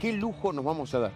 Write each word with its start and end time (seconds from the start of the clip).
qué 0.00 0.12
lujo 0.12 0.52
nos 0.52 0.64
vamos 0.64 0.92
a 0.94 0.98
dar. 0.98 1.12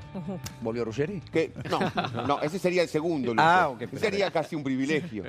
¿Volvió 0.61 0.85
Ruggeri? 0.85 1.21
Que, 1.21 1.53
no, 1.71 1.81
no, 2.27 2.41
ese 2.41 2.59
sería 2.59 2.83
el 2.83 2.89
segundo 2.89 3.35
lujo. 3.35 3.45
Ah, 3.47 3.69
ok, 3.71 3.83
Ese 3.83 3.99
sería 3.99 4.31
casi 4.31 4.55
un 4.55 4.63
privilegio. 4.63 5.25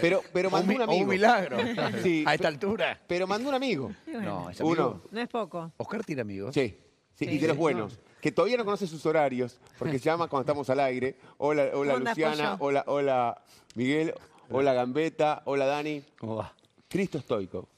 Pero, 0.00 0.22
pero 0.32 0.50
mandó 0.50 0.74
un 0.74 0.82
amigo. 0.82 1.02
un 1.02 1.08
milagro. 1.08 1.58
Sí, 2.02 2.24
A 2.26 2.34
esta 2.34 2.48
altura. 2.48 3.00
pero 3.06 3.26
mandó 3.26 3.48
un 3.48 3.54
amigo. 3.54 3.92
No, 4.06 4.48
es 4.50 4.60
Uno. 4.60 4.70
amigo. 4.70 5.02
No 5.10 5.20
es 5.20 5.28
poco. 5.28 5.72
Oscar 5.76 6.04
tiene 6.04 6.22
amigos. 6.22 6.54
Sí, 6.54 6.78
sí, 7.14 7.26
y 7.26 7.38
de 7.38 7.48
los 7.48 7.56
buenos. 7.56 7.98
Que 8.20 8.30
todavía 8.30 8.56
no 8.56 8.64
conoce 8.64 8.86
sus 8.86 9.04
horarios, 9.04 9.58
porque 9.78 9.98
se 9.98 10.04
llama 10.04 10.28
cuando 10.28 10.42
estamos 10.42 10.70
al 10.70 10.78
aire. 10.80 11.16
Hola, 11.38 11.64
hola 11.74 11.92
¿Cómo 11.94 11.96
andás, 11.96 12.16
Luciana, 12.16 12.56
pollo? 12.56 12.64
hola, 12.68 12.84
hola 12.86 13.42
Miguel, 13.74 14.14
hola 14.48 14.72
Gambetta, 14.74 15.42
hola 15.46 15.66
Dani. 15.66 16.04
¿Cómo 16.20 16.36
va? 16.36 16.54
Cristo 16.88 17.18
Stoico. 17.20 17.68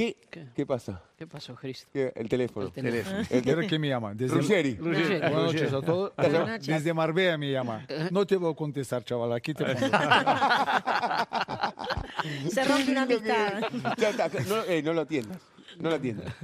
¿Qué, 0.00 0.16
¿Qué 0.54 0.64
pasa? 0.64 1.02
¿Qué 1.18 1.26
pasó, 1.26 1.54
Cristo? 1.54 1.90
¿Qué? 1.92 2.10
El 2.16 2.26
teléfono. 2.26 2.72
El 2.74 2.84
teléfono. 2.84 3.18
El 3.28 3.42
¿Quiere 3.42 3.66
que 3.66 3.78
me 3.78 3.86
llama? 3.86 4.14
Desde 4.14 4.34
Ruggeri. 4.34 4.76
Ruggeri. 4.76 5.18
Buenas 5.18 5.32
noches 5.32 5.70
a 5.74 5.82
todos. 5.82 6.16
Buenas 6.16 6.48
noches. 6.48 6.66
Desde 6.68 6.94
Marbella 6.94 7.36
me 7.36 7.52
llama. 7.52 7.86
No 8.10 8.26
te 8.26 8.36
voy 8.36 8.50
a 8.50 8.56
contestar, 8.56 9.04
chaval. 9.04 9.34
Aquí 9.34 9.52
te 9.52 9.62
pongo. 9.62 9.78
Se 12.50 12.64
rompe 12.64 12.92
una 12.92 13.02
amistad. 13.02 13.62
Ya 13.98 14.08
está, 14.08 14.30
no, 14.48 14.64
eh, 14.64 14.82
no 14.82 14.94
lo 14.94 15.02
atiendas. 15.02 15.38
No 15.78 15.90
lo 15.90 15.96
atiendas. 15.96 16.34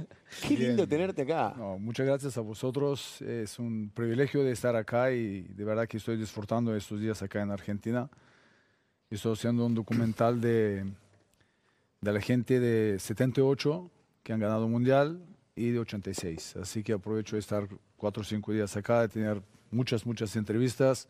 Qué 0.47 0.55
Bien. 0.55 0.67
lindo 0.67 0.87
tenerte 0.87 1.23
acá. 1.23 1.55
No, 1.57 1.79
muchas 1.79 2.05
gracias 2.05 2.37
a 2.37 2.41
vosotros. 2.41 3.23
Es 3.23 3.57
un 3.57 3.89
privilegio 3.91 4.43
de 4.43 4.51
estar 4.51 4.75
acá 4.75 5.11
y 5.11 5.41
de 5.41 5.65
verdad 5.65 5.87
que 5.87 5.97
estoy 5.97 6.17
disfrutando 6.17 6.75
estos 6.75 7.01
días 7.01 7.23
acá 7.23 7.41
en 7.41 7.49
Argentina. 7.49 8.07
Estoy 9.09 9.33
haciendo 9.33 9.65
un 9.65 9.73
documental 9.73 10.39
de, 10.39 10.85
de 12.01 12.13
la 12.13 12.21
gente 12.21 12.59
de 12.59 12.99
78 12.99 13.89
que 14.23 14.33
han 14.33 14.39
ganado 14.39 14.67
mundial 14.67 15.21
y 15.55 15.71
de 15.71 15.79
86. 15.79 16.57
Así 16.57 16.83
que 16.83 16.93
aprovecho 16.93 17.35
de 17.35 17.39
estar 17.39 17.67
cuatro 17.95 18.21
o 18.21 18.23
cinco 18.23 18.51
días 18.51 18.75
acá, 18.77 19.01
de 19.01 19.09
tener 19.09 19.41
muchas, 19.71 20.05
muchas 20.05 20.35
entrevistas. 20.35 21.07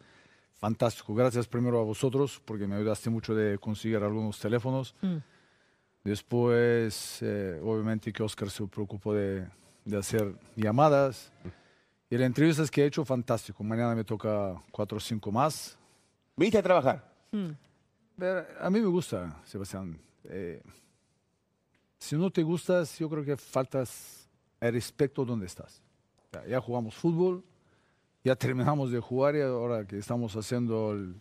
Fantástico. 0.54 1.14
Gracias 1.14 1.48
primero 1.48 1.80
a 1.80 1.84
vosotros 1.84 2.42
porque 2.44 2.66
me 2.68 2.76
ayudaste 2.76 3.10
mucho 3.10 3.36
de 3.36 3.60
conseguir 3.60 3.98
algunos 3.98 4.40
teléfonos. 4.40 4.96
Después, 6.04 7.20
eh, 7.22 7.60
obviamente 7.64 8.14
que 8.14 8.24
Oscar 8.24 8.50
se 8.50 8.66
preocupó 8.68 9.14
de, 9.14 9.46
de 9.84 9.98
hacer 9.98 10.34
llamadas. 10.56 11.32
Y 12.10 12.18
las 12.18 12.26
entrevistas 12.26 12.72
que 12.72 12.84
he 12.84 12.86
hecho, 12.86 13.04
fantástico. 13.04 13.64
Mañana 13.64 13.94
me 13.94 14.06
toca 14.06 14.56
cuatro 14.72 14.98
o 14.98 15.02
cinco 15.02 15.32
más. 15.32 15.78
Viniste 16.36 16.58
a 16.60 16.64
trabajar. 16.64 17.14
Pero 18.18 18.46
a 18.60 18.70
mí 18.70 18.80
me 18.80 18.88
gusta, 18.88 19.42
Sebastián. 19.44 20.00
Eh, 20.28 20.62
si 21.98 22.16
no 22.16 22.30
te 22.30 22.44
gustas, 22.44 22.98
yo 23.00 23.10
creo 23.10 23.24
que 23.26 23.38
faltas 23.38 24.28
el 24.60 24.74
respeto 24.74 25.26
donde 25.26 25.46
estás. 25.46 25.82
Ya, 26.32 26.46
ya 26.46 26.62
jugamos 26.62 26.96
fútbol, 26.96 27.44
ya 28.24 28.36
terminamos 28.36 28.92
de 28.92 29.00
jugar 29.00 29.36
y 29.36 29.42
ahora 29.42 29.86
que 29.86 29.98
estamos 29.98 30.36
haciendo 30.36 30.92
el- 30.92 31.16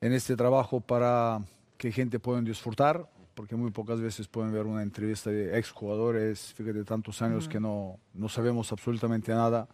en 0.00 0.12
este 0.12 0.34
trabajo 0.36 0.80
para 0.80 1.40
que 1.76 1.92
gente 1.92 2.18
pueda 2.18 2.40
disfrutar, 2.40 3.10
porque 3.34 3.54
muy 3.56 3.70
pocas 3.70 4.00
veces 4.00 4.28
pueden 4.28 4.52
ver 4.52 4.66
una 4.66 4.82
entrevista 4.82 5.30
de 5.30 5.58
exjugadores, 5.58 6.52
fíjate, 6.54 6.84
tantos 6.84 7.20
años 7.22 7.48
que 7.48 7.60
no, 7.60 7.98
no 8.14 8.28
sabemos 8.28 8.70
absolutamente 8.72 9.32
nada. 9.32 9.68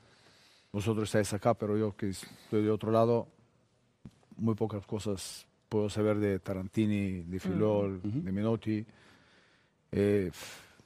Vosotros 0.73 1.09
estáis 1.09 1.33
acá, 1.33 1.55
pero 1.55 1.77
yo 1.77 1.97
que 1.97 2.11
estoy 2.11 2.63
de 2.63 2.71
otro 2.71 2.91
lado, 2.91 3.29
muy 4.37 4.55
pocas 4.55 4.85
cosas 4.87 5.47
puedo 5.69 5.89
saber 5.91 6.19
de 6.19 6.39
Tarantini, 6.39 7.23
de 7.23 7.41
Filol, 7.41 8.01
de 8.03 8.33
Menotti. 8.33 8.85
Eh, 9.93 10.31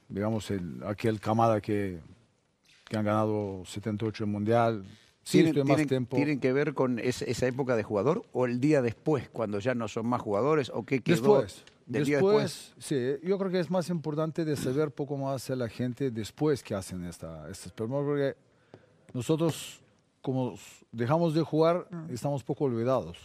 digamos, 0.09 0.49
el, 0.51 0.81
aquel 0.85 1.19
camada 1.19 1.61
que, 1.61 1.99
que 2.87 2.97
han 2.97 3.05
ganado 3.05 3.63
78 3.65 4.23
el 4.23 4.29
Mundial. 4.29 4.85
Sí, 5.23 5.37
¿Tienen, 5.37 5.47
estoy 5.49 5.63
más 5.63 5.67
tienen- 5.77 5.87
tiempo. 5.87 6.15
tienen 6.17 6.39
que 6.39 6.51
ver 6.53 6.73
con 6.73 6.97
es- 6.99 7.21
esa 7.21 7.45
época 7.47 7.75
de 7.75 7.83
jugador 7.83 8.23
o 8.33 8.45
el 8.45 8.59
día 8.59 8.81
después, 8.81 9.29
cuando 9.29 9.59
ya 9.59 9.75
no 9.75 9.87
son 9.87 10.07
más 10.07 10.21
jugadores 10.21 10.71
o 10.73 10.83
qué 10.83 11.01
quedó 11.01 11.15
Después, 11.37 11.63
del 11.85 12.05
día 12.05 12.17
después, 12.17 12.73
sí, 12.79 12.95
yo 13.23 13.37
creo 13.37 13.51
que 13.51 13.59
es 13.59 13.69
más 13.69 13.89
importante 13.89 14.45
de 14.45 14.55
saber 14.55 14.89
poco 14.91 15.17
más 15.17 15.47
a 15.51 15.55
la 15.55 15.69
gente 15.69 16.09
después 16.09 16.63
que 16.63 16.73
hacen 16.73 17.03
esta, 17.05 17.47
estas 17.49 17.71
pero 17.71 17.87
porque 17.89 18.35
nosotros 19.13 19.79
como 20.21 20.55
dejamos 20.91 21.33
de 21.35 21.41
jugar 21.41 21.87
estamos 22.09 22.43
poco 22.43 22.65
olvidados. 22.65 23.17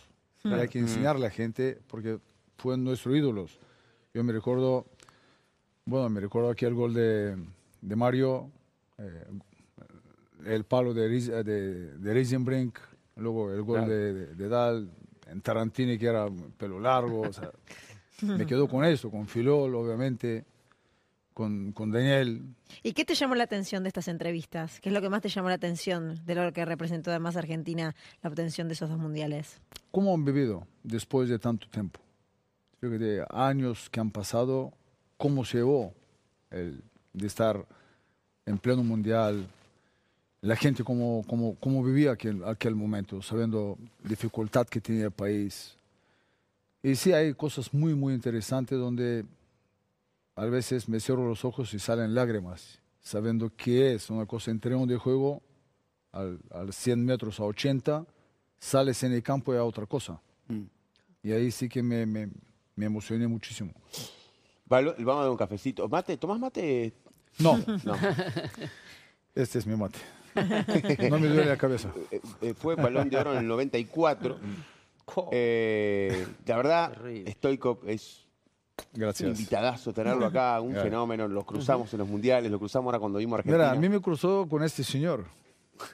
Hay 0.54 0.68
que 0.68 0.78
enseñar 0.78 1.16
a 1.16 1.18
la 1.18 1.30
gente 1.30 1.78
porque 1.88 2.18
fueron 2.58 2.84
nuestros 2.84 3.14
ídolos. 3.16 3.58
Yo 4.14 4.22
me 4.24 4.32
recuerdo, 4.32 4.86
bueno, 5.84 6.08
me 6.08 6.20
recuerdo 6.20 6.50
aquí 6.50 6.64
el 6.64 6.74
gol 6.74 6.94
de, 6.94 7.36
de 7.82 7.96
Mario, 7.96 8.50
eh, 8.98 9.24
el 10.46 10.64
palo 10.64 10.94
de, 10.94 11.08
Riz- 11.08 11.42
de, 11.44 11.98
de 11.98 12.14
Riesenbrink, 12.14 12.78
luego 13.16 13.52
el 13.52 13.62
gol 13.62 13.80
de, 13.88 14.14
de- 14.14 14.34
de 14.34 14.48
Dal, 14.48 14.90
en 15.28 15.40
Tarantini 15.40 15.98
que 15.98 16.06
era 16.06 16.28
pelo 16.56 16.78
largo, 16.80 17.22
o 17.22 17.32
sea, 17.32 17.50
me 18.22 18.46
quedo 18.46 18.68
con 18.68 18.84
eso, 18.84 19.10
con 19.10 19.26
Filol, 19.26 19.74
obviamente, 19.74 20.44
con, 21.36 21.72
con 21.72 21.90
Daniel. 21.90 22.54
¿Y 22.82 22.94
qué 22.94 23.04
te 23.04 23.14
llamó 23.14 23.34
la 23.34 23.44
atención 23.44 23.82
de 23.82 23.88
estas 23.88 24.08
entrevistas? 24.08 24.80
¿Qué 24.80 24.88
es 24.88 24.94
lo 24.94 25.02
que 25.02 25.10
más 25.10 25.20
te 25.20 25.28
llamó 25.28 25.50
la 25.50 25.56
atención 25.56 26.18
de 26.24 26.34
lo 26.34 26.50
que 26.50 26.64
representó 26.64 27.10
además 27.10 27.36
Argentina 27.36 27.94
la 28.22 28.30
obtención 28.30 28.68
de 28.68 28.72
esos 28.72 28.88
dos 28.88 28.98
mundiales? 28.98 29.60
¿Cómo 29.90 30.14
han 30.14 30.24
vivido 30.24 30.66
después 30.82 31.28
de 31.28 31.38
tanto 31.38 31.68
tiempo? 31.68 32.00
Fíjate, 32.80 33.22
años 33.28 33.90
que 33.90 34.00
han 34.00 34.10
pasado, 34.10 34.72
¿cómo 35.18 35.44
se 35.44 35.58
llevó 35.58 35.92
el 36.50 36.82
de 37.12 37.26
estar 37.26 37.66
en 38.46 38.56
pleno 38.56 38.82
mundial? 38.82 39.46
La 40.40 40.56
gente 40.56 40.84
cómo, 40.84 41.22
cómo, 41.28 41.54
cómo 41.60 41.84
vivía 41.84 42.12
aquel, 42.12 42.42
aquel 42.44 42.74
momento, 42.74 43.20
sabiendo 43.20 43.76
dificultad 44.02 44.66
que 44.66 44.80
tenía 44.80 45.04
el 45.04 45.10
país. 45.10 45.76
Y 46.82 46.94
sí, 46.94 47.12
hay 47.12 47.34
cosas 47.34 47.74
muy, 47.74 47.94
muy 47.94 48.14
interesantes 48.14 48.78
donde 48.78 49.26
a 50.36 50.44
veces 50.46 50.88
me 50.88 51.00
cierro 51.00 51.26
los 51.28 51.44
ojos 51.44 51.72
y 51.74 51.78
salen 51.78 52.14
lágrimas, 52.14 52.80
sabiendo 53.00 53.50
que 53.56 53.94
es 53.94 54.10
una 54.10 54.26
cosa 54.26 54.50
en 54.50 54.60
terreno 54.60 54.86
de 54.86 54.96
juego, 54.96 55.42
al, 56.12 56.38
al 56.50 56.72
100 56.72 57.04
metros 57.04 57.40
a 57.40 57.44
80, 57.44 58.06
sales 58.58 59.02
en 59.02 59.12
el 59.12 59.22
campo 59.22 59.52
y 59.54 59.56
a 59.56 59.64
otra 59.64 59.86
cosa. 59.86 60.20
Y 61.22 61.32
ahí 61.32 61.50
sí 61.50 61.68
que 61.68 61.82
me, 61.82 62.06
me, 62.06 62.28
me 62.76 62.86
emocioné 62.86 63.26
muchísimo. 63.26 63.72
Valo- 64.68 64.94
Vamos 64.98 65.16
a 65.20 65.22
dar 65.22 65.30
un 65.30 65.36
cafecito. 65.36 65.88
¿Mate? 65.88 66.16
¿Tomás 66.16 66.38
mate? 66.38 66.92
No, 67.38 67.58
No. 67.84 67.94
este 69.34 69.58
es 69.58 69.66
mi 69.66 69.76
mate. 69.76 69.98
No 71.10 71.18
me 71.18 71.28
duele 71.28 71.46
la 71.46 71.56
cabeza. 71.56 71.90
Eh, 72.10 72.20
eh, 72.42 72.54
fue 72.54 72.74
balón 72.76 73.08
de 73.08 73.16
oro 73.16 73.32
en 73.32 73.38
el 73.38 73.46
94. 73.48 74.38
Eh, 75.30 76.26
la 76.46 76.56
verdad, 76.56 76.92
Terrible. 76.94 77.30
Stoikov 77.32 77.88
es 78.78 78.84
un 78.94 79.00
Gracias. 79.00 79.30
invitadazo 79.30 79.92
tenerlo 79.92 80.26
acá, 80.26 80.60
un 80.60 80.74
fenómeno. 80.74 81.26
Los 81.28 81.44
cruzamos 81.44 81.92
en 81.94 81.98
los 82.00 82.08
mundiales, 82.08 82.50
lo 82.50 82.58
cruzamos 82.58 82.86
ahora 82.86 82.98
cuando 82.98 83.18
vimos 83.18 83.36
a 83.36 83.40
Argentina. 83.40 83.64
Mira, 83.64 83.70
a 83.72 83.80
mí 83.80 83.88
me 83.88 84.00
cruzó 84.00 84.46
con 84.48 84.62
este 84.62 84.84
señor, 84.84 85.24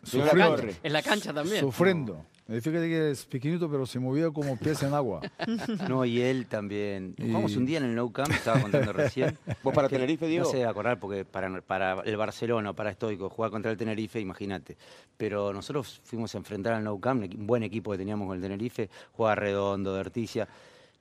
Señor 0.02 0.28
sufriendo. 0.28 0.56
Torre. 0.56 0.74
En 0.82 0.92
la 0.92 1.02
cancha 1.02 1.32
también. 1.32 1.60
sufriendo. 1.60 2.24
Fíjate 2.48 2.88
que 2.88 3.10
es 3.12 3.24
pequeñito, 3.24 3.70
pero 3.70 3.86
se 3.86 3.98
movía 3.98 4.28
como 4.30 4.56
pez 4.58 4.82
en 4.82 4.92
agua. 4.94 5.20
No, 5.88 6.04
y 6.04 6.20
él 6.20 6.46
también. 6.46 7.14
Y- 7.16 7.28
Jugamos 7.28 7.56
un 7.56 7.64
día 7.64 7.78
en 7.78 7.84
el 7.84 7.94
Nou 7.94 8.10
Camp, 8.12 8.30
estaba 8.30 8.60
contando 8.60 8.92
recién. 8.92 9.38
¿Vos 9.62 9.72
para 9.72 9.88
Tenerife, 9.88 10.26
Diego? 10.26 10.44
No 10.44 10.50
sé 10.50 10.64
acordar, 10.66 10.98
porque 10.98 11.24
para, 11.24 11.60
para 11.62 12.00
el 12.04 12.16
Barcelona 12.16 12.70
o 12.70 12.74
para 12.74 12.90
Estoico, 12.90 13.30
jugar 13.30 13.50
contra 13.52 13.70
el 13.70 13.76
Tenerife, 13.76 14.20
imagínate. 14.20 14.76
Pero 15.16 15.52
nosotros 15.52 16.00
fuimos 16.04 16.34
a 16.34 16.38
enfrentar 16.38 16.74
al 16.74 16.82
Nou 16.84 16.98
Camp, 17.00 17.22
un 17.32 17.46
buen 17.46 17.62
equipo 17.62 17.92
que 17.92 17.98
teníamos 17.98 18.26
con 18.26 18.36
el 18.36 18.42
Tenerife, 18.42 18.90
jugaba 19.12 19.36
Redondo, 19.36 19.92
Verticia. 19.94 20.46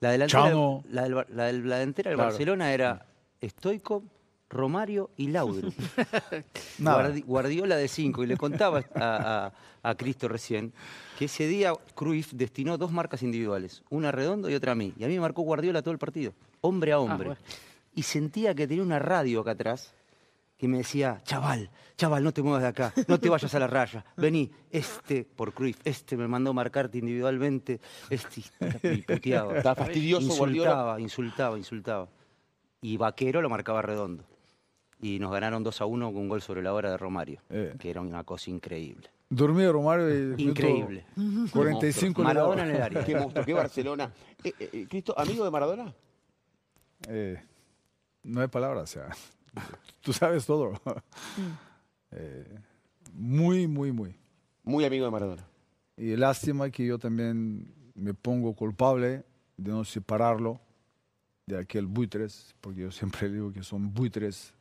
La 0.02 0.10
delantera, 0.10 0.50
la, 0.90 1.02
del 1.04 1.14
Bar- 1.14 1.26
la 1.30 1.44
del- 1.46 1.68
la 1.68 1.76
delantera 1.78 2.10
del 2.10 2.16
Claro. 2.16 2.30
Barcelona 2.30 2.72
era 2.74 3.06
Estoico, 3.40 4.04
Romario 4.50 5.10
y 5.16 5.28
Laudrup. 5.28 5.72
Nada. 6.78 7.08
Guardi- 7.08 7.24
Guardiola 7.24 7.76
de 7.76 7.88
5 7.88 8.24
y 8.24 8.26
le 8.26 8.36
contaba 8.36 8.82
a, 8.94 9.46
a- 9.46 9.52
a 9.90 9.94
Cristo 9.96 10.28
recién 10.28 10.72
que 11.18 11.24
ese 11.24 11.46
día 11.46 11.72
Cruyff 11.94 12.32
destinó 12.32 12.78
dos 12.78 12.92
marcas 12.92 13.22
individuales, 13.22 13.82
una 13.90 14.10
a 14.10 14.12
Redondo 14.12 14.50
y 14.50 14.54
otra 14.54 14.72
a 14.72 14.74
mí. 14.74 14.92
Y 14.98 15.04
a 15.04 15.08
mí 15.08 15.14
me 15.14 15.20
marcó 15.20 15.42
Guardiola 15.42 15.82
todo 15.82 15.92
el 15.92 15.98
partido, 15.98 16.34
hombre 16.60 16.92
a 16.92 16.98
hombre. 16.98 17.28
bueno. 17.28 17.40
Y 17.94 18.02
sentía 18.04 18.54
que 18.54 18.66
tenía 18.66 18.82
una 18.82 18.98
radio 18.98 19.40
acá 19.40 19.52
atrás 19.52 19.92
que 20.62 20.68
me 20.68 20.78
decía, 20.78 21.20
chaval, 21.24 21.68
chaval, 21.96 22.22
no 22.22 22.32
te 22.32 22.40
muevas 22.40 22.62
de 22.62 22.68
acá, 22.68 22.92
no 23.08 23.18
te 23.18 23.28
vayas 23.28 23.52
a 23.52 23.58
la 23.58 23.66
raya, 23.66 24.04
vení, 24.16 24.48
este, 24.70 25.24
por 25.24 25.52
Cruyff, 25.52 25.80
este 25.82 26.16
me 26.16 26.28
mandó 26.28 26.54
marcarte 26.54 26.98
individualmente, 26.98 27.80
este, 28.08 28.42
y 28.84 29.02
puteaba. 29.02 29.56
Estaba 29.56 29.74
fastidioso. 29.74 30.24
Insultaba, 30.24 31.00
insultaba, 31.00 31.58
insultaba. 31.58 32.08
Y 32.80 32.96
Vaquero 32.96 33.42
lo 33.42 33.50
marcaba 33.50 33.82
redondo. 33.82 34.22
Y 35.00 35.18
nos 35.18 35.32
ganaron 35.32 35.64
2 35.64 35.80
a 35.80 35.84
1 35.84 36.12
con 36.12 36.16
un 36.22 36.28
gol 36.28 36.40
sobre 36.42 36.62
la 36.62 36.72
hora 36.72 36.92
de 36.92 36.96
Romario, 36.96 37.40
Eh. 37.50 37.74
que 37.76 37.90
era 37.90 38.00
una 38.00 38.22
cosa 38.22 38.48
increíble. 38.48 39.10
Dormí 39.30 39.66
Romario 39.66 40.38
Increíble. 40.38 41.06
45 41.52 42.22
le 42.22 42.28
Maradona 42.28 42.62
en 42.62 42.76
el 42.76 42.82
área. 42.82 43.04
Qué 43.04 43.16
monstruo, 43.16 43.44
qué 43.44 43.52
Barcelona. 43.52 44.12
Eh, 44.44 44.52
eh, 44.60 44.70
eh, 44.72 44.86
Cristo, 44.88 45.12
¿amigo 45.18 45.44
de 45.44 45.50
Maradona? 45.50 45.92
Eh, 47.08 47.42
no 48.22 48.40
hay 48.42 48.46
palabras, 48.46 48.84
o 48.84 48.86
sea, 48.86 49.08
tú 50.02 50.12
sabes 50.12 50.46
todo. 50.46 50.80
Eh, 52.10 52.46
muy, 53.14 53.66
muy, 53.66 53.92
muy. 53.92 54.14
Muy 54.64 54.84
amigo 54.84 55.04
de 55.04 55.10
Maradona. 55.10 55.46
Y 55.96 56.16
lástima 56.16 56.70
que 56.70 56.86
yo 56.86 56.98
también 56.98 57.72
me 57.94 58.14
pongo 58.14 58.54
culpable 58.54 59.24
de 59.56 59.70
no 59.72 59.84
separarlo 59.84 60.60
de 61.46 61.58
aquel 61.58 61.86
buitres, 61.86 62.54
porque 62.60 62.82
yo 62.82 62.90
siempre 62.92 63.30
digo 63.30 63.52
que 63.52 63.62
son 63.62 63.92
buitres, 63.94 64.54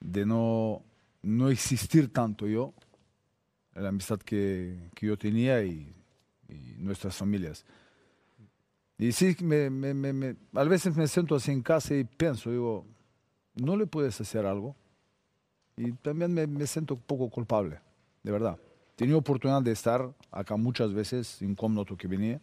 de 0.00 0.26
no, 0.26 0.82
no 1.22 1.48
existir 1.50 2.12
tanto 2.12 2.46
yo, 2.46 2.74
la 3.74 3.88
amistad 3.88 4.18
que, 4.20 4.90
que 4.94 5.06
yo 5.06 5.18
tenía 5.18 5.62
y, 5.64 5.92
y 6.48 6.74
nuestras 6.78 7.16
familias. 7.16 7.64
Y 8.98 9.12
sí, 9.12 9.36
me, 9.42 9.70
me, 9.70 9.92
me, 9.92 10.12
me- 10.12 10.36
a 10.54 10.64
veces 10.64 10.96
me 10.96 11.08
siento 11.08 11.34
así 11.34 11.50
en 11.50 11.62
casa 11.62 11.94
y 11.94 12.04
pienso, 12.04 12.50
digo, 12.50 12.86
¿no 13.54 13.76
le 13.76 13.86
puedes 13.86 14.20
hacer 14.20 14.46
algo? 14.46 14.74
Y 15.76 15.92
también 15.92 16.32
me, 16.32 16.66
siento 16.66 16.94
un 16.94 17.00
poco 17.00 17.28
culpable, 17.28 17.80
de 18.22 18.32
verdad. 18.32 18.58
Tenía 18.96 19.16
oportunidad 19.16 19.62
de 19.62 19.72
estar 19.72 20.12
acá 20.30 20.56
muchas 20.56 20.92
veces, 20.92 21.42
incómodo 21.42 21.96
que 21.96 22.06
venía. 22.06 22.40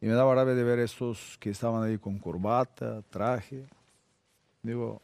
Y 0.00 0.06
me 0.06 0.12
daba 0.12 0.34
rabia 0.34 0.54
de 0.54 0.62
ver 0.62 0.78
estos 0.78 1.36
que 1.38 1.50
estaban 1.50 1.82
ahí 1.82 1.98
con 1.98 2.18
corbata, 2.18 3.02
traje. 3.10 3.66
Digo, 4.62 5.02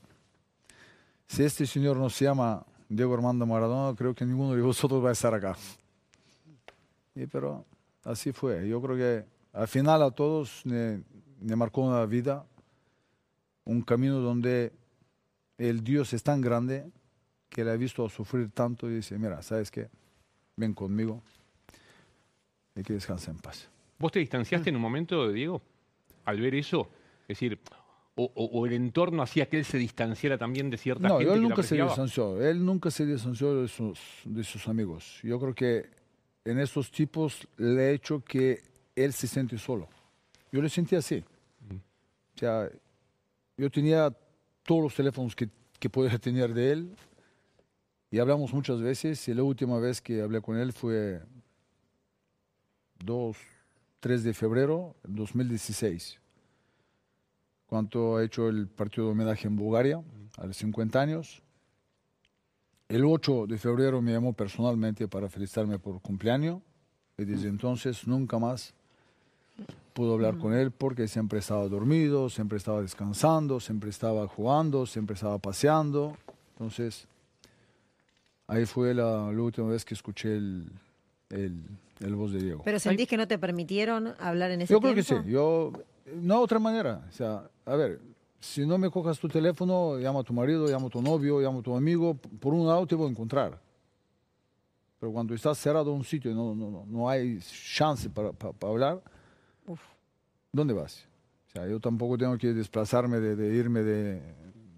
si 1.26 1.42
este 1.42 1.66
señor 1.66 1.96
no 1.96 2.08
se 2.08 2.24
llama 2.24 2.64
Diego 2.88 3.14
Armando 3.14 3.46
Maradona, 3.46 3.96
creo 3.96 4.14
que 4.14 4.24
ninguno 4.24 4.54
de 4.54 4.62
vosotros 4.62 5.04
va 5.04 5.10
a 5.10 5.12
estar 5.12 5.34
acá. 5.34 5.56
Y 7.14 7.26
pero 7.26 7.64
así 8.04 8.32
fue. 8.32 8.66
Yo 8.68 8.80
creo 8.80 8.96
que 8.96 9.26
al 9.52 9.66
final 9.66 10.02
a 10.02 10.10
todos 10.12 10.64
me, 10.64 11.02
me 11.40 11.56
marcó 11.56 11.82
una 11.82 12.06
vida, 12.06 12.46
un 13.66 13.82
camino 13.82 14.20
donde 14.20 14.72
el 15.58 15.84
Dios 15.84 16.12
es 16.12 16.22
tan 16.22 16.40
grande 16.40 16.90
que 17.48 17.64
le 17.64 17.70
ha 17.70 17.76
visto 17.76 18.08
sufrir 18.08 18.50
tanto 18.50 18.90
y 18.90 18.94
dice, 18.96 19.18
mira, 19.18 19.42
¿sabes 19.42 19.70
qué? 19.70 19.88
Ven 20.56 20.72
conmigo 20.74 21.22
y 22.74 22.82
que 22.82 22.94
descanse 22.94 23.30
en 23.30 23.38
paz. 23.38 23.68
¿Vos 23.98 24.12
te 24.12 24.18
distanciaste 24.18 24.70
en 24.70 24.76
un 24.76 24.82
momento, 24.82 25.30
Diego, 25.32 25.62
al 26.26 26.40
ver 26.40 26.54
eso? 26.54 26.88
Es 27.22 27.28
decir, 27.28 27.58
o, 28.14 28.24
o- 28.34 28.44
o 28.60 28.66
el 28.66 28.72
entorno 28.74 29.22
hacía 29.22 29.48
que 29.48 29.58
él 29.58 29.64
se 29.64 29.78
distanciara 29.78 30.36
también 30.38 30.70
de 30.70 30.76
cierta 30.76 31.08
No, 31.08 31.18
gente 31.18 31.32
él 31.32 31.36
que 31.38 31.42
lo 31.42 31.48
nunca 31.50 31.62
se 31.62 31.76
distanció, 31.86 32.42
él 32.42 32.64
nunca 32.64 32.90
se 32.90 33.06
distanció 33.06 33.62
de 33.62 33.68
sus, 33.68 33.98
de 34.24 34.44
sus 34.44 34.68
amigos. 34.68 35.20
Yo 35.22 35.38
creo 35.40 35.54
que 35.54 35.86
en 36.44 36.58
estos 36.58 36.90
tipos 36.90 37.46
le 37.56 37.82
ha 37.86 37.90
hecho 37.90 38.20
que 38.22 38.62
él 38.94 39.12
se 39.12 39.26
siente 39.26 39.58
solo. 39.58 39.88
Yo 40.52 40.62
le 40.62 40.68
sentí 40.68 40.94
así. 40.96 41.24
O 42.34 42.38
sea, 42.38 42.68
yo 43.56 43.70
tenía 43.70 44.14
todos 44.62 44.82
los 44.82 44.94
teléfonos 44.94 45.34
que, 45.34 45.48
que 45.78 45.90
podía 45.90 46.18
tener 46.18 46.52
de 46.52 46.72
él 46.72 46.96
y 48.10 48.18
hablamos 48.18 48.52
muchas 48.52 48.80
veces 48.80 49.26
y 49.28 49.34
la 49.34 49.42
última 49.42 49.78
vez 49.78 50.00
que 50.00 50.22
hablé 50.22 50.40
con 50.40 50.56
él 50.56 50.72
fue 50.72 51.20
2, 53.04 53.36
3 54.00 54.24
de 54.24 54.34
febrero 54.34 54.96
de 55.02 55.14
2016 55.14 56.20
cuando 57.66 58.16
ha 58.16 58.24
hecho 58.24 58.48
el 58.48 58.68
partido 58.68 59.06
de 59.06 59.12
homenaje 59.12 59.48
en 59.48 59.56
Bulgaria 59.56 60.02
a 60.38 60.46
los 60.46 60.56
50 60.56 61.00
años. 61.00 61.42
El 62.88 63.04
8 63.04 63.46
de 63.48 63.58
febrero 63.58 64.00
me 64.00 64.12
llamó 64.12 64.32
personalmente 64.32 65.08
para 65.08 65.28
felicitarme 65.28 65.78
por 65.78 66.00
cumpleaños 66.00 66.62
y 67.18 67.24
desde 67.24 67.48
entonces 67.48 68.06
nunca 68.06 68.38
más 68.38 68.74
pude 69.96 70.12
hablar 70.12 70.36
con 70.36 70.52
él 70.52 70.72
porque 70.72 71.08
siempre 71.08 71.38
estaba 71.38 71.66
dormido, 71.68 72.28
siempre 72.28 72.58
estaba 72.58 72.82
descansando, 72.82 73.60
siempre 73.60 73.88
estaba 73.88 74.28
jugando, 74.28 74.84
siempre 74.84 75.14
estaba 75.14 75.38
paseando. 75.38 76.14
Entonces, 76.52 77.08
ahí 78.46 78.66
fue 78.66 78.92
la, 78.92 79.32
la 79.32 79.40
última 79.42 79.68
vez 79.68 79.86
que 79.86 79.94
escuché 79.94 80.36
el, 80.36 80.70
el, 81.30 81.62
el 82.00 82.14
voz 82.14 82.32
de 82.32 82.42
Diego. 82.42 82.60
¿Pero 82.62 82.78
sentís 82.78 83.08
que 83.08 83.16
no 83.16 83.26
te 83.26 83.38
permitieron 83.38 84.12
hablar 84.18 84.50
en 84.50 84.60
ese 84.60 84.74
Yo 84.74 84.80
creo 84.80 84.94
que 84.94 85.02
tiempo? 85.02 85.24
sí. 85.26 85.32
Yo, 85.32 85.72
no 86.14 86.40
otra 86.42 86.58
manera. 86.58 87.02
O 87.08 87.12
sea, 87.12 87.48
a 87.64 87.74
ver, 87.74 87.98
si 88.38 88.66
no 88.66 88.76
me 88.76 88.90
cojas 88.90 89.18
tu 89.18 89.28
teléfono, 89.28 89.98
llama 89.98 90.20
a 90.20 90.24
tu 90.24 90.34
marido, 90.34 90.68
llama 90.68 90.88
a 90.88 90.90
tu 90.90 91.00
novio, 91.00 91.40
llama 91.40 91.60
a 91.60 91.62
tu 91.62 91.74
amigo. 91.74 92.14
Por 92.38 92.52
un 92.52 92.66
lado 92.66 92.86
te 92.86 92.94
voy 92.94 93.06
a 93.06 93.10
encontrar. 93.10 93.58
Pero 95.00 95.10
cuando 95.10 95.34
estás 95.34 95.56
cerrado 95.56 95.90
en 95.90 95.96
un 95.96 96.04
sitio 96.04 96.30
y 96.30 96.34
no, 96.34 96.54
no, 96.54 96.70
no, 96.70 96.84
no 96.86 97.08
hay 97.08 97.38
chance 97.74 98.10
para, 98.10 98.32
para- 98.32 98.52
para 98.52 98.72
hablar, 98.72 99.02
¿dónde 100.56 100.74
vas? 100.74 101.06
O 101.48 101.50
sea, 101.50 101.66
yo 101.68 101.78
tampoco 101.78 102.18
tengo 102.18 102.36
que 102.38 102.52
desplazarme 102.52 103.20
de, 103.20 103.36
de 103.36 103.54
irme 103.54 103.82
de, 103.82 104.20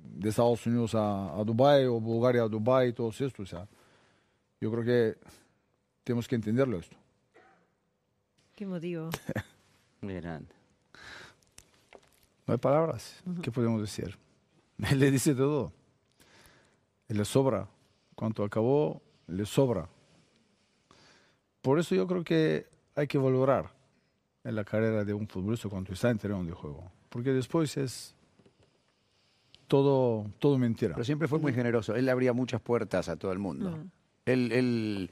de 0.04 0.28
Estados 0.28 0.66
Unidos 0.66 0.94
a, 0.94 1.38
a 1.38 1.44
Dubái 1.44 1.86
o 1.86 2.00
Bulgaria 2.00 2.42
a 2.42 2.48
Dubái 2.48 2.88
y 2.88 2.92
todo 2.92 3.10
esto. 3.10 3.42
O 3.42 3.46
sea, 3.46 3.66
yo 4.60 4.70
creo 4.70 4.84
que 4.84 5.18
tenemos 6.04 6.28
que 6.28 6.34
entenderlo 6.34 6.78
esto. 6.78 6.96
¿Qué 8.54 8.66
motivo? 8.66 9.10
Muy 10.00 10.14
grande. 10.14 10.52
No 12.46 12.52
hay 12.54 12.58
palabras. 12.58 13.22
¿Qué 13.42 13.52
podemos 13.52 13.80
decir? 13.80 14.18
Él 14.90 14.98
le 14.98 15.10
dice 15.10 15.34
todo. 15.34 15.72
Él 17.08 17.18
le 17.18 17.24
sobra. 17.24 17.68
Cuanto 18.14 18.42
acabó, 18.42 19.00
le 19.28 19.46
sobra. 19.46 19.88
Por 21.62 21.78
eso 21.78 21.94
yo 21.94 22.06
creo 22.06 22.24
que 22.24 22.66
hay 22.96 23.06
que 23.06 23.18
valorar 23.18 23.77
en 24.44 24.54
la 24.54 24.64
carrera 24.64 25.04
de 25.04 25.14
un 25.14 25.28
futbolista 25.28 25.68
cuando 25.68 25.92
está 25.92 26.10
en 26.10 26.18
terreno 26.18 26.44
de 26.44 26.52
juego. 26.52 26.90
Porque 27.08 27.32
después 27.32 27.76
es 27.76 28.14
todo, 29.66 30.26
todo 30.38 30.58
mentira. 30.58 30.94
Pero 30.94 31.04
siempre 31.04 31.28
fue 31.28 31.38
muy 31.38 31.52
generoso. 31.52 31.94
Él 31.94 32.08
abría 32.08 32.32
muchas 32.32 32.60
puertas 32.60 33.08
a 33.08 33.16
todo 33.16 33.32
el 33.32 33.38
mundo. 33.38 33.78
Él, 34.24 34.52
él 34.52 35.10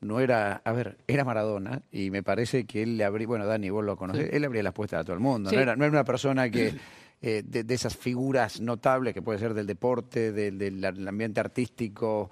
no 0.00 0.20
era, 0.20 0.62
a 0.64 0.72
ver, 0.72 0.98
era 1.06 1.24
Maradona 1.24 1.82
y 1.90 2.10
me 2.10 2.22
parece 2.22 2.64
que 2.64 2.82
él 2.82 2.96
le 2.96 3.04
abría, 3.04 3.26
bueno, 3.26 3.46
Dani, 3.46 3.70
vos 3.70 3.84
lo 3.84 3.96
conocés, 3.96 4.30
él 4.32 4.44
abría 4.44 4.62
las 4.62 4.72
puertas 4.72 5.00
a 5.00 5.04
todo 5.04 5.14
el 5.14 5.20
mundo. 5.20 5.50
Sí. 5.50 5.56
No, 5.56 5.62
era, 5.62 5.76
no 5.76 5.84
era 5.84 5.92
una 5.92 6.04
persona 6.04 6.50
que, 6.50 6.74
eh, 7.22 7.42
de, 7.44 7.64
de 7.64 7.74
esas 7.74 7.96
figuras 7.96 8.60
notables 8.60 9.14
que 9.14 9.22
puede 9.22 9.38
ser 9.38 9.54
del 9.54 9.66
deporte, 9.66 10.32
del, 10.32 10.58
del 10.58 11.08
ambiente 11.08 11.40
artístico, 11.40 12.30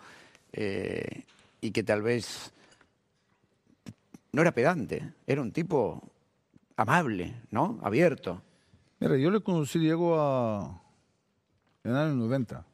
eh, 0.53 1.25
y 1.61 1.71
que 1.71 1.83
tal 1.83 2.03
vez 2.03 2.53
no 4.33 4.43
era 4.43 4.53
pedante, 4.53 5.13
era 5.27 5.43
un 5.43 5.51
tipo 5.51 6.13
amable, 6.77 7.35
¿no? 7.51 7.79
Abierto. 7.83 8.43
Mira, 9.01 9.17
yo 9.17 9.31
le 9.31 9.41
conocí 9.41 9.79
Diego 9.79 10.19
a, 10.21 10.81
en 11.85 11.91
el 11.91 11.97
año 11.97 12.15
90. 12.15 12.65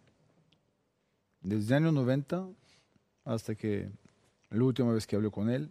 Desde 1.43 1.77
el 1.77 1.85
año 1.85 1.93
90 1.93 2.47
hasta 3.25 3.55
que 3.55 3.91
la 4.51 4.63
última 4.65 4.93
vez 4.93 5.07
que 5.07 5.17
hablé 5.17 5.31
con 5.31 5.51
él, 5.51 5.71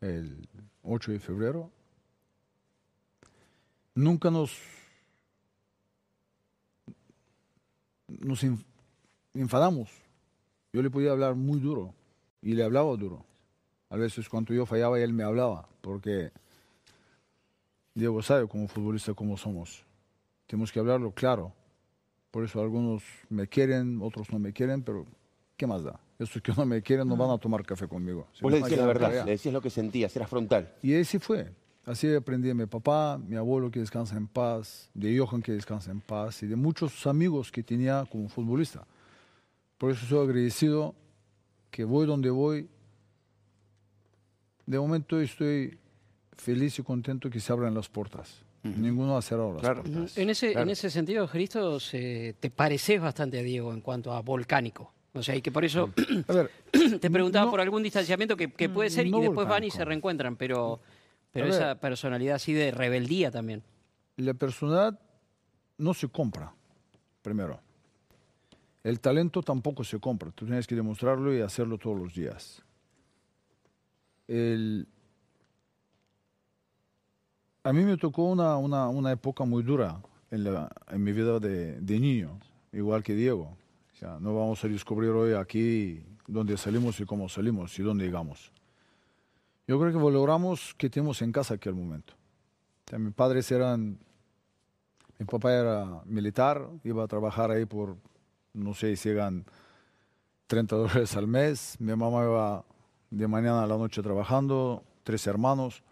el 0.00 0.48
8 0.82 1.12
de 1.12 1.18
febrero, 1.20 1.70
nunca 3.94 4.30
nos, 4.30 4.56
nos 8.06 8.42
en- 8.44 8.64
enfadamos. 9.34 9.90
Yo 10.72 10.82
le 10.82 10.90
podía 10.90 11.12
hablar 11.12 11.34
muy 11.34 11.60
duro 11.60 11.94
y 12.42 12.52
le 12.54 12.64
hablaba 12.64 12.94
duro. 12.96 13.24
A 13.90 13.96
veces 13.96 14.28
cuando 14.28 14.52
yo 14.52 14.66
fallaba 14.66 15.00
él 15.00 15.12
me 15.12 15.24
hablaba, 15.24 15.68
porque 15.80 16.30
Diego 17.98 18.22
sabe 18.22 18.46
como 18.46 18.68
futbolista 18.68 19.12
cómo 19.12 19.36
somos. 19.36 19.84
Tenemos 20.46 20.70
que 20.70 20.78
hablarlo 20.78 21.10
claro. 21.10 21.52
Por 22.30 22.44
eso 22.44 22.60
algunos 22.60 23.02
me 23.28 23.48
quieren, 23.48 23.98
otros 24.00 24.30
no 24.30 24.38
me 24.38 24.52
quieren, 24.52 24.82
pero 24.82 25.04
¿qué 25.56 25.66
más 25.66 25.82
da? 25.82 25.98
Estos 26.16 26.40
que 26.40 26.52
no 26.56 26.64
me 26.64 26.80
quieren 26.80 27.08
no 27.08 27.16
van 27.16 27.30
a 27.30 27.38
tomar 27.38 27.64
café 27.64 27.88
conmigo. 27.88 28.28
Si 28.32 28.42
Vos 28.42 28.52
no, 28.52 28.58
le 28.58 28.62
decías 28.62 28.80
la 28.80 28.86
verdad, 28.86 29.24
le 29.24 29.32
decías 29.32 29.52
lo 29.52 29.60
que 29.60 29.70
sentías, 29.70 30.14
eras 30.14 30.28
frontal. 30.28 30.72
Y 30.80 30.94
así 30.94 31.18
fue. 31.18 31.50
Así 31.84 32.14
aprendí 32.14 32.46
de 32.46 32.54
mi 32.54 32.66
papá, 32.66 33.18
mi 33.18 33.34
abuelo 33.34 33.70
que 33.70 33.80
descansa 33.80 34.16
en 34.16 34.28
paz, 34.28 34.90
de 34.94 35.18
Johan 35.18 35.42
que 35.42 35.52
descansa 35.52 35.90
en 35.90 36.00
paz 36.00 36.42
y 36.42 36.46
de 36.46 36.54
muchos 36.54 37.04
amigos 37.06 37.50
que 37.50 37.64
tenía 37.64 38.06
como 38.10 38.28
futbolista. 38.28 38.86
Por 39.76 39.90
eso 39.90 40.06
soy 40.06 40.24
agradecido 40.24 40.94
que 41.70 41.84
voy 41.84 42.06
donde 42.06 42.30
voy. 42.30 42.68
De 44.66 44.78
momento 44.78 45.18
estoy 45.18 45.78
feliz 46.38 46.78
y 46.78 46.82
contento 46.82 47.28
que 47.28 47.40
se 47.40 47.52
abran 47.52 47.74
las 47.74 47.88
puertas. 47.88 48.42
Ninguno 48.62 49.16
ha 49.16 49.22
cerrado 49.22 49.52
las 49.52 49.60
Claro. 49.62 49.82
puertas. 49.82 50.18
En 50.18 50.30
ese, 50.30 50.48
en 50.48 50.52
Claro. 50.54 50.70
ese 50.70 50.90
sentido, 50.90 51.28
Cristo, 51.28 51.78
te 51.80 52.50
pareces 52.54 53.00
bastante 53.00 53.38
a 53.38 53.42
Diego 53.42 53.72
en 53.72 53.80
cuanto 53.80 54.12
a 54.12 54.20
volcánico. 54.20 54.92
O 55.14 55.22
sea, 55.22 55.34
y 55.36 55.42
que 55.42 55.50
por 55.50 55.64
eso 55.64 55.90
A 56.28 56.32
ver, 56.32 56.50
te 57.00 57.10
preguntaba 57.10 57.46
No. 57.46 57.50
por 57.50 57.60
algún 57.60 57.82
distanciamiento 57.82 58.36
que, 58.36 58.52
que 58.52 58.68
puede 58.68 58.90
ser 58.90 59.06
No 59.08 59.18
y 59.18 59.22
después 59.22 59.48
van 59.48 59.64
y 59.64 59.70
se 59.70 59.84
reencuentran, 59.84 60.36
pero, 60.36 60.80
pero 61.32 61.46
A 61.46 61.48
ver. 61.48 61.56
esa 61.56 61.74
personalidad 61.76 62.36
así 62.36 62.52
de 62.52 62.70
rebeldía 62.70 63.30
también. 63.30 63.62
la 64.16 64.34
personalidad 64.34 64.98
no 65.78 65.94
se 65.94 66.08
compra, 66.08 66.52
primero. 67.22 67.60
El 68.84 69.00
talento 69.00 69.42
tampoco 69.42 69.82
se 69.84 69.98
compra. 69.98 70.30
Tú 70.32 70.44
tienes 70.44 70.66
que 70.66 70.74
demostrarlo 70.74 71.34
y 71.34 71.40
hacerlo 71.40 71.78
todos 71.78 71.98
los 71.98 72.14
días. 72.14 72.62
El- 74.26 74.86
A 77.68 77.72
mí 77.74 77.84
me 77.84 77.98
tocó 77.98 78.24
una, 78.24 78.56
una, 78.56 78.88
una 78.88 79.12
época 79.12 79.44
muy 79.44 79.62
dura 79.62 80.00
en, 80.30 80.44
la- 80.44 80.70
en 80.90 81.04
mi 81.04 81.12
vida 81.12 81.38
de, 81.38 81.78
de 81.78 82.00
niño, 82.00 82.38
igual 82.72 83.02
que 83.02 83.14
Diego. 83.14 83.56
O 83.92 83.96
sea, 83.98 84.16
no 84.20 84.34
vamos 84.34 84.64
a 84.64 84.68
descubrir 84.68 85.10
hoy 85.10 85.34
aquí 85.34 86.02
dónde 86.26 86.56
salimos 86.56 86.98
y 87.00 87.04
cómo 87.04 87.28
salimos 87.28 87.78
y 87.78 87.82
dónde 87.82 88.06
llegamos. 88.06 88.50
Yo 89.66 89.78
creo 89.78 89.92
que 89.92 89.98
valoramos 89.98 90.74
que 90.78 90.88
tenemos 90.88 91.20
en 91.20 91.30
casa 91.30 91.54
aquel 91.54 91.74
momento. 91.74 92.14
O 92.86 92.90
sea, 92.90 92.98
mis 92.98 93.12
padres 93.12 93.52
eran, 93.52 93.98
mi 95.18 95.26
papá 95.26 95.52
era 95.52 96.00
militar, 96.06 96.66
iba 96.84 97.04
a 97.04 97.06
trabajar 97.06 97.50
ahí 97.50 97.66
por, 97.66 97.96
no 98.54 98.72
sé 98.72 98.96
si 98.96 99.10
eran 99.10 99.44
30 100.46 100.74
dólares 100.74 101.14
al 101.18 101.26
mes. 101.26 101.76
Mi 101.80 101.94
mamá 101.94 102.22
iba 102.24 102.64
de 103.10 103.28
mañana 103.28 103.62
a 103.64 103.66
la 103.66 103.76
noche 103.76 104.02
trabajando, 104.02 104.82
tres 105.04 105.26
hermanos. 105.26 105.82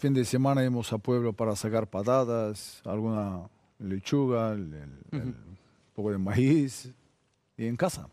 Fin 0.00 0.14
de 0.14 0.24
semana 0.24 0.62
íbamos 0.62 0.90
a 0.94 0.98
pueblo 0.98 1.34
para 1.34 1.54
sacar 1.54 1.86
patatas, 1.86 2.80
alguna 2.86 3.42
lechuga, 3.78 4.52
el, 4.52 4.72
el- 4.72 5.20
el 5.20 5.34
poco 5.94 6.10
de 6.10 6.16
maíz, 6.18 6.90
y 7.58 7.66
en 7.66 7.76
casa. 7.76 8.08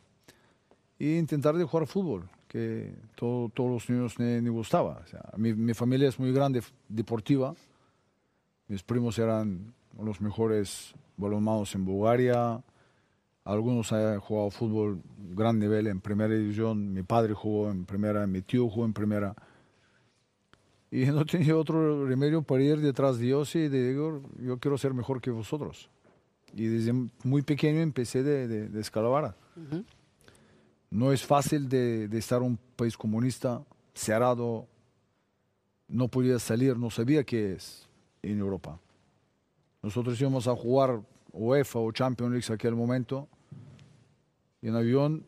Y 1.00 1.17
intentar 1.17 1.56
de 1.56 1.63
jugar 1.63 1.88
fútbol, 1.88 2.27
que 2.50 2.94
todo- 3.15 3.48
todos 3.50 3.70
los 3.72 3.89
niños 3.89 4.20
me, 4.20 4.41
me 4.41 4.50
gustaba. 4.50 5.00
O 5.01 5.08
sea, 5.08 5.24
mi, 5.38 5.53
mi 5.53 5.74
familia 5.74 6.10
es 6.10 6.20
muy 6.20 6.34
grande, 6.34 6.62
deportiva. 6.89 7.56
Mis 8.67 8.84
primos 8.84 9.17
eran 9.17 9.74
los 9.98 10.20
mejores 10.20 10.94
balonmanos 11.15 11.74
en 11.74 11.86
Bulgaria. 11.86 12.62
Algunos 13.46 13.94
han 13.94 14.20
jugado 14.20 14.50
fútbol 14.51 15.01
gran 15.34 15.58
nivel 15.58 15.88
en 15.88 16.01
primera 16.01 16.34
división. 16.34 16.91
Mi 16.91 17.03
padre 17.03 17.34
jugó 17.34 17.72
en 17.72 17.86
primera, 17.86 18.27
mi 18.27 18.41
tío 18.41 18.67
jugó 18.70 18.86
en 18.86 18.91
primera. 18.91 19.34
Y 20.89 21.06
no 21.06 21.25
tenía 21.25 21.56
otro 21.58 22.06
remedio 22.08 22.41
para 22.41 22.63
ir 22.63 22.79
detrás 22.79 23.17
de 23.17 23.25
Dios 23.25 23.56
y 23.56 23.67
de 23.67 23.94
yo 24.39 24.58
quiero 24.60 24.77
ser 24.77 24.94
mejor 24.94 25.22
que 25.22 25.32
vosotros. 25.32 25.89
Y 26.53 26.65
desde 26.65 26.94
muy 27.24 27.41
pequeño 27.41 27.82
empecé 27.82 28.24
de, 28.24 28.48
de, 28.48 28.70
de 28.70 28.82
escalar. 28.82 29.36
No 30.89 31.12
es 31.12 31.25
fácil 31.25 31.67
de, 31.67 32.08
de 32.08 32.17
estar 32.17 32.41
en 32.41 32.48
un 32.48 32.60
país 32.75 32.96
comunista, 32.96 33.62
cerrado, 33.94 34.67
no 35.88 36.08
podía 36.08 36.39
salir, 36.39 36.77
no 36.77 36.89
sabía 36.89 37.24
qué 37.24 37.53
es 37.53 37.88
en 38.22 38.39
Europa. 38.39 38.79
Nosotros 39.82 40.20
íbamos 40.20 40.48
a 40.48 40.56
jugar 40.56 41.01
UEFA 41.34 41.79
o 41.79 41.91
Champions 41.91 42.32
League 42.32 42.46
en 42.48 42.53
aquel 42.53 42.75
momento, 42.75 43.27
y 44.62 44.70
en 44.70 44.75
avión 44.75 45.25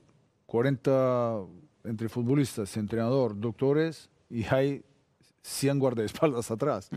40 0.48 1.42
entre 1.84 2.10
futbolistas, 2.10 2.76
entrenador, 2.78 3.40
doctores, 3.40 4.10
y 4.30 4.44
hay 4.46 4.84
100 5.50 5.80
guardaespaldas 5.80 6.52
atrás 6.52 6.90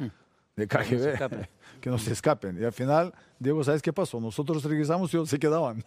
de 0.57 0.69
KGB, 0.69 1.49
que 1.81 1.91
no 1.91 1.99
se 1.99 2.13
escapen. 2.13 2.61
Y 2.61 2.65
al 2.65 2.73
final, 2.73 3.15
Diego, 3.39 3.65
¿sabes 3.65 3.81
qué 3.81 3.93
pasó? 3.93 4.21
Nosotros 4.21 4.63
regresamos 4.65 5.13
y 5.13 5.17
ellos 5.17 5.31
se 5.31 5.39
quedaban. 5.39 5.83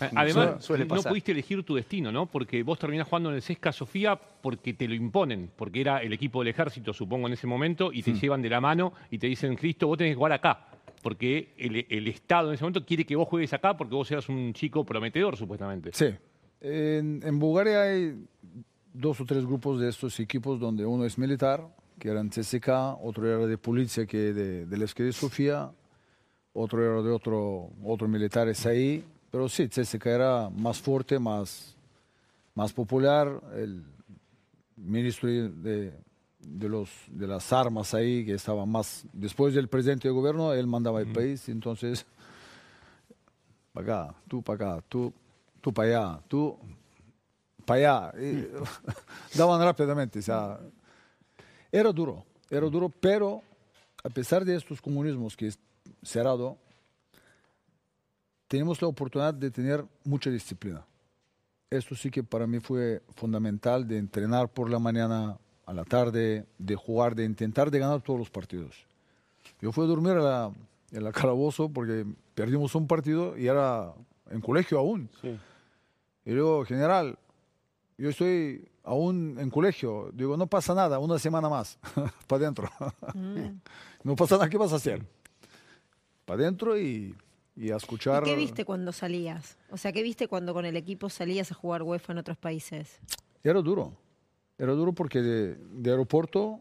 Además, 0.14 0.64
suele 0.64 0.84
no 0.84 1.02
pudiste 1.02 1.32
elegir 1.32 1.64
tu 1.64 1.74
destino, 1.74 2.12
¿no? 2.12 2.26
Porque 2.26 2.62
vos 2.62 2.78
terminás 2.78 3.08
jugando 3.08 3.30
en 3.30 3.36
el 3.36 3.42
Sesca 3.42 3.72
Sofía 3.72 4.16
porque 4.16 4.74
te 4.74 4.86
lo 4.86 4.94
imponen, 4.94 5.50
porque 5.56 5.80
era 5.80 5.98
el 5.98 6.12
equipo 6.12 6.40
del 6.40 6.48
ejército, 6.48 6.92
supongo, 6.92 7.26
en 7.26 7.32
ese 7.32 7.48
momento, 7.48 7.92
y 7.92 8.02
te 8.02 8.14
llevan 8.14 8.40
de 8.40 8.50
la 8.50 8.60
mano 8.60 8.92
y 9.10 9.18
te 9.18 9.26
dicen, 9.26 9.56
Cristo, 9.56 9.88
vos 9.88 9.98
tenés 9.98 10.12
que 10.12 10.16
jugar 10.16 10.32
acá. 10.32 10.68
Porque 11.02 11.54
el, 11.58 11.84
el 11.88 12.08
Estado 12.08 12.48
en 12.48 12.54
ese 12.54 12.64
momento 12.64 12.86
quiere 12.86 13.04
que 13.04 13.14
vos 13.16 13.28
juegues 13.28 13.52
acá 13.52 13.76
porque 13.76 13.94
vos 13.94 14.10
eras 14.10 14.28
un 14.28 14.54
chico 14.54 14.86
prometedor, 14.86 15.36
supuestamente. 15.36 15.90
Sí. 15.92 16.14
En, 16.60 17.20
en 17.22 17.38
Bulgaria 17.38 17.82
hay 17.82 18.16
dos 18.94 19.20
o 19.20 19.26
tres 19.26 19.44
grupos 19.44 19.80
de 19.80 19.88
estos 19.88 20.18
equipos 20.20 20.58
donde 20.60 20.86
uno 20.86 21.04
es 21.04 21.18
militar, 21.18 21.68
que 21.98 22.08
eran 22.08 22.30
CSK, 22.30 22.68
otro 23.02 23.26
era 23.26 23.46
de 23.46 23.58
policía, 23.58 24.06
que 24.06 24.32
de, 24.32 24.66
del 24.66 24.82
Esquí 24.82 25.02
de 25.02 25.12
Sofía, 25.12 25.70
otro 26.52 26.82
era 26.82 27.02
de 27.02 27.10
otro, 27.10 27.70
otro 27.84 28.08
militares 28.08 28.64
ahí. 28.64 29.04
Pero 29.30 29.48
sí, 29.48 29.68
CSK 29.68 30.06
era 30.06 30.48
más 30.48 30.80
fuerte, 30.80 31.18
más, 31.18 31.76
más 32.54 32.72
popular. 32.72 33.40
El 33.56 33.84
ministro 34.76 35.28
de, 35.28 35.92
de, 36.38 36.68
los, 36.68 36.88
de 37.08 37.26
las 37.26 37.52
armas 37.52 37.94
ahí, 37.94 38.24
que 38.24 38.34
estaba 38.34 38.64
más... 38.64 39.04
Después 39.12 39.54
del 39.54 39.66
presidente 39.66 40.06
de 40.06 40.14
gobierno, 40.14 40.52
él 40.52 40.68
mandaba 40.68 41.00
el 41.00 41.12
país, 41.12 41.48
entonces 41.48 42.06
para 43.72 44.04
acá, 44.04 44.14
tú 44.28 44.40
para 44.40 44.74
acá, 44.76 44.84
tú, 44.88 45.12
tú 45.60 45.72
para 45.72 45.88
allá, 45.88 46.20
tú 46.28 46.56
para 47.64 48.10
allá. 48.10 48.20
Y, 48.20 48.48
daban 49.36 49.60
rápidamente. 49.60 50.18
O 50.18 50.22
sea, 50.22 50.58
era 51.70 51.92
duro, 51.92 52.24
era 52.50 52.66
duro, 52.68 52.88
pero 52.88 53.42
a 54.02 54.10
pesar 54.10 54.44
de 54.44 54.54
estos 54.56 54.80
comunismos 54.80 55.36
que 55.36 55.48
es 55.48 55.58
cerrado, 56.02 56.58
tenemos 58.48 58.80
la 58.80 58.88
oportunidad 58.88 59.34
de 59.34 59.50
tener 59.50 59.84
mucha 60.04 60.30
disciplina. 60.30 60.86
Esto 61.70 61.96
sí 61.96 62.10
que 62.10 62.22
para 62.22 62.46
mí 62.46 62.60
fue 62.60 63.02
fundamental 63.16 63.88
de 63.88 63.98
entrenar 63.98 64.48
por 64.48 64.70
la 64.70 64.78
mañana 64.78 65.38
a 65.66 65.72
la 65.72 65.84
tarde, 65.84 66.46
de 66.58 66.76
jugar, 66.76 67.14
de 67.14 67.24
intentar 67.24 67.70
de 67.70 67.78
ganar 67.78 68.02
todos 68.02 68.18
los 68.18 68.30
partidos. 68.30 68.86
Yo 69.60 69.72
fui 69.72 69.84
a 69.84 69.88
dormir 69.88 70.12
a 70.12 70.22
la, 70.22 70.52
en 70.92 71.04
la 71.04 71.10
calabozo 71.10 71.68
porque 71.68 72.06
perdimos 72.34 72.74
un 72.74 72.86
partido 72.86 73.36
y 73.36 73.48
era 73.48 73.92
en 74.30 74.40
colegio 74.40 74.78
aún. 74.78 75.08
Y 76.24 76.30
digo, 76.30 76.64
general, 76.64 77.18
yo 77.96 78.10
estoy 78.10 78.68
aún 78.82 79.36
en 79.38 79.50
colegio. 79.50 80.10
Digo, 80.12 80.36
no 80.36 80.46
pasa 80.46 80.74
nada, 80.74 80.98
una 80.98 81.18
semana 81.18 81.48
más, 81.48 81.78
para 82.26 82.44
adentro. 82.44 82.68
no 84.04 84.16
pasa 84.16 84.36
nada, 84.36 84.48
¿qué 84.48 84.58
vas 84.58 84.72
a 84.72 84.76
hacer? 84.76 85.04
Para 86.24 86.42
adentro 86.42 86.78
y, 86.78 87.14
y 87.56 87.70
a 87.70 87.76
escuchar. 87.76 88.22
¿Y 88.22 88.30
qué 88.30 88.36
viste 88.36 88.64
cuando 88.64 88.92
salías? 88.92 89.56
O 89.70 89.76
sea, 89.76 89.92
¿qué 89.92 90.02
viste 90.02 90.28
cuando 90.28 90.54
con 90.54 90.64
el 90.64 90.76
equipo 90.76 91.08
salías 91.08 91.52
a 91.52 91.54
jugar 91.54 91.82
UEFA 91.82 92.12
en 92.12 92.18
otros 92.18 92.36
países? 92.36 92.98
Era 93.42 93.60
duro. 93.60 93.92
Era 94.58 94.72
duro 94.72 94.92
porque 94.92 95.20
de, 95.20 95.56
de 95.56 95.90
aeropuerto, 95.90 96.60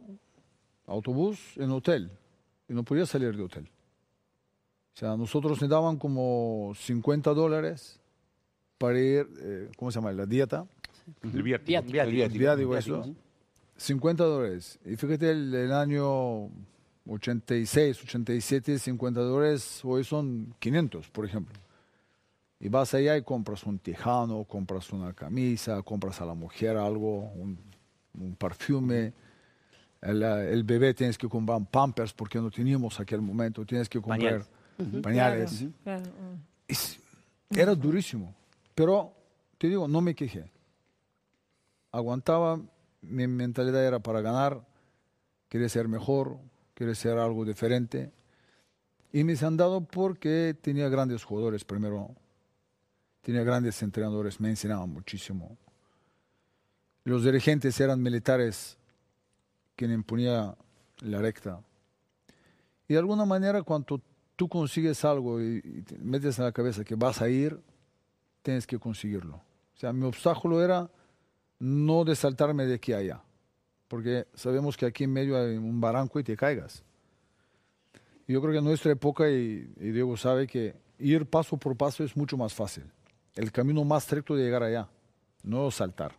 autobús, 0.87 1.39
en 1.57 1.71
hotel. 1.71 2.11
Y 2.67 2.73
no 2.73 2.83
podía 2.83 3.05
salir 3.05 3.35
de 3.35 3.43
hotel. 3.43 3.69
O 4.95 4.99
sea, 4.99 5.17
nosotros 5.17 5.59
nos 5.59 5.69
daban 5.69 5.97
como 5.97 6.73
50 6.75 7.33
dólares 7.33 7.99
para 8.77 8.99
ir, 8.99 9.27
eh, 9.39 9.71
¿cómo 9.77 9.91
se 9.91 9.99
llama? 9.99 10.11
La 10.11 10.25
dieta. 10.25 10.67
El 11.23 11.43
viático. 11.43 11.67
Viático. 11.67 12.01
El 12.01 12.11
viático. 12.11 12.33
El 12.33 12.39
viático, 12.39 12.77
eso. 12.77 13.15
50 13.77 14.23
dólares. 14.23 14.79
Y 14.85 14.95
fíjate, 14.95 15.31
el, 15.31 15.53
el 15.53 15.71
año 15.71 16.49
86, 17.07 18.03
87, 18.03 18.79
50 18.79 19.19
dólares, 19.21 19.81
hoy 19.83 20.03
son 20.03 20.53
500, 20.59 21.09
por 21.09 21.25
ejemplo. 21.25 21.59
Y 22.59 22.69
vas 22.69 22.93
allá 22.93 23.17
y 23.17 23.23
compras 23.23 23.63
un 23.65 23.77
tejano, 23.79 24.45
compras 24.45 24.91
una 24.93 25.11
camisa, 25.13 25.81
compras 25.81 26.21
a 26.21 26.25
la 26.25 26.33
mujer 26.33 26.77
algo, 26.77 27.29
un, 27.33 27.59
un 28.17 28.35
perfume. 28.35 29.11
El, 30.01 30.21
el 30.23 30.63
bebé 30.63 30.93
tienes 30.93 31.17
que 31.17 31.27
comprar 31.27 31.59
pampers 31.69 32.13
porque 32.13 32.39
no 32.39 32.49
teníamos 32.51 32.99
aquel 32.99 33.21
momento, 33.21 33.65
tienes 33.65 33.89
que 33.89 33.99
comprar 33.99 34.45
pañales. 35.01 35.65
Claro. 35.83 36.03
Es- 36.67 36.99
era 37.49 37.75
durísimo, 37.75 38.33
pero 38.73 39.13
te 39.57 39.67
digo, 39.67 39.87
no 39.87 40.01
me 40.01 40.15
quejé. 40.15 40.45
Aguantaba, 41.93 42.59
mi 43.03 43.27
mentalidad 43.27 43.85
era 43.85 43.99
para 43.99 44.19
ganar, 44.21 44.65
quería 45.47 45.69
ser 45.69 45.87
mejor, 45.87 46.39
quería 46.73 46.95
ser 46.95 47.19
algo 47.19 47.45
diferente. 47.45 48.11
Y 49.11 49.23
me 49.23 49.37
han 49.39 49.57
dado 49.57 49.81
porque 49.81 50.57
tenía 50.59 50.89
grandes 50.89 51.23
jugadores 51.23 51.63
primero, 51.63 52.09
tenía 53.21 53.43
grandes 53.43 53.79
entrenadores, 53.83 54.39
me 54.39 54.49
enseñaban 54.49 54.89
muchísimo. 54.89 55.55
Los 57.03 57.23
dirigentes 57.23 57.79
eran 57.79 58.01
militares, 58.01 58.75
quien 59.75 59.91
imponía 59.91 60.55
la 61.01 61.19
recta. 61.19 61.61
Y 62.87 62.93
de 62.93 62.99
alguna 62.99 63.25
manera, 63.25 63.61
cuando 63.61 64.01
tú 64.35 64.49
consigues 64.49 65.05
algo 65.05 65.39
y, 65.39 65.61
y 65.63 65.81
te 65.83 65.99
metes 65.99 66.39
en 66.39 66.45
la 66.45 66.51
cabeza 66.51 66.83
que 66.83 66.95
vas 66.95 67.21
a 67.21 67.29
ir, 67.29 67.61
tienes 68.41 68.65
que 68.65 68.79
conseguirlo. 68.79 69.35
O 69.35 69.77
sea, 69.77 69.93
mi 69.93 70.07
obstáculo 70.07 70.63
era 70.63 70.89
no 71.63 72.03
de 72.03 72.13
saltarme 72.13 72.65
de 72.65 72.73
aquí 72.73 72.91
a 72.91 72.97
allá, 72.97 73.23
porque 73.87 74.27
sabemos 74.33 74.75
que 74.75 74.85
aquí 74.85 75.05
en 75.05 75.13
medio 75.13 75.37
hay 75.37 75.55
un 75.55 75.79
barranco 75.79 76.19
y 76.19 76.23
te 76.23 76.35
caigas. 76.35 76.83
Yo 78.27 78.41
creo 78.41 78.51
que 78.51 78.57
en 78.57 78.65
nuestra 78.65 78.91
época, 78.91 79.29
y, 79.29 79.71
y 79.79 79.91
Diego 79.91 80.17
sabe 80.17 80.45
que 80.45 80.75
ir 80.99 81.25
paso 81.25 81.55
por 81.55 81.77
paso 81.77 82.03
es 82.03 82.17
mucho 82.17 82.35
más 82.35 82.53
fácil. 82.53 82.83
El 83.35 83.49
camino 83.53 83.85
más 83.85 84.11
recto 84.11 84.35
de 84.35 84.43
llegar 84.43 84.61
allá, 84.61 84.89
no 85.41 85.71
saltar. 85.71 86.11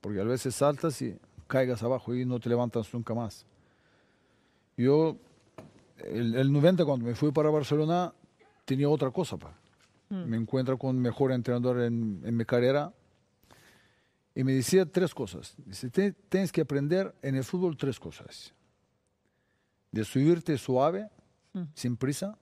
Porque 0.00 0.20
a 0.20 0.24
veces 0.24 0.54
saltas 0.54 1.00
y 1.02 1.14
caigas 1.46 1.82
abajo 1.82 2.14
y 2.14 2.24
no 2.24 2.40
te 2.40 2.48
levantas 2.48 2.92
nunca 2.94 3.12
más. 3.12 3.44
Yo 4.78 5.18
el, 5.98 6.36
el 6.36 6.50
90 6.50 6.86
cuando 6.86 7.04
me 7.04 7.14
fui 7.14 7.32
para 7.32 7.50
Barcelona 7.50 8.14
tenía 8.64 8.88
otra 8.88 9.10
cosa. 9.10 9.36
Pa. 9.36 9.52
Me 10.08 10.38
encuentro 10.38 10.78
con 10.78 10.98
mejor 10.98 11.32
entrenador 11.32 11.80
en, 11.80 12.22
en 12.24 12.34
mi 12.34 12.46
carrera 12.46 12.94
y 14.34 14.42
me 14.44 14.52
decía 14.52 14.84
tres 14.86 15.14
cosas. 15.14 15.54
Dice, 15.64 15.90
"Te- 15.90 16.12
tienes 16.12 16.50
que 16.52 16.60
aprender 16.62 17.14
en 17.22 17.36
el 17.36 17.44
fútbol 17.44 17.76
tres 17.76 17.98
cosas. 18.00 18.52
De 19.92 20.04
subirte 20.04 20.58
suave, 20.58 21.08
sin 21.74 21.96
prisa, 21.96 22.36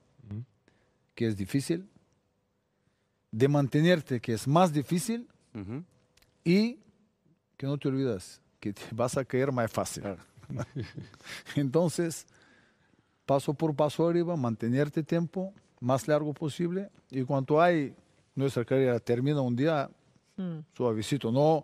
que 1.13 1.27
es 1.27 1.37
difícil, 1.37 1.87
de 3.31 3.47
mantenerte, 3.47 4.19
que 4.19 4.33
es 4.33 4.47
más 4.47 4.73
difícil, 4.73 5.27
Ujú. 5.53 5.83
y 6.43 6.79
que 7.57 7.67
no 7.67 7.77
te 7.77 7.87
olvidas 7.89 8.41
que 8.59 8.73
te 8.73 8.81
vas 8.91 9.17
a 9.17 9.23
caer 9.25 9.51
más 9.51 9.71
fácil. 9.71 10.03
Entonces, 11.55 12.25
paso 13.25 13.53
por 13.53 13.75
paso 13.75 14.07
arriba, 14.07 14.35
mantenerte 14.35 15.03
tiempo 15.03 15.53
más 15.79 16.07
largo 16.07 16.33
posible 16.33 16.89
y 17.11 17.23
cuando 17.23 17.61
hay 17.61 17.95
nuestra 18.35 18.65
carrera 18.65 18.99
termina 18.99 19.41
un 19.41 19.55
día 19.55 19.89
Mm, 20.35 20.61
suavecito, 20.75 21.31
no 21.31 21.63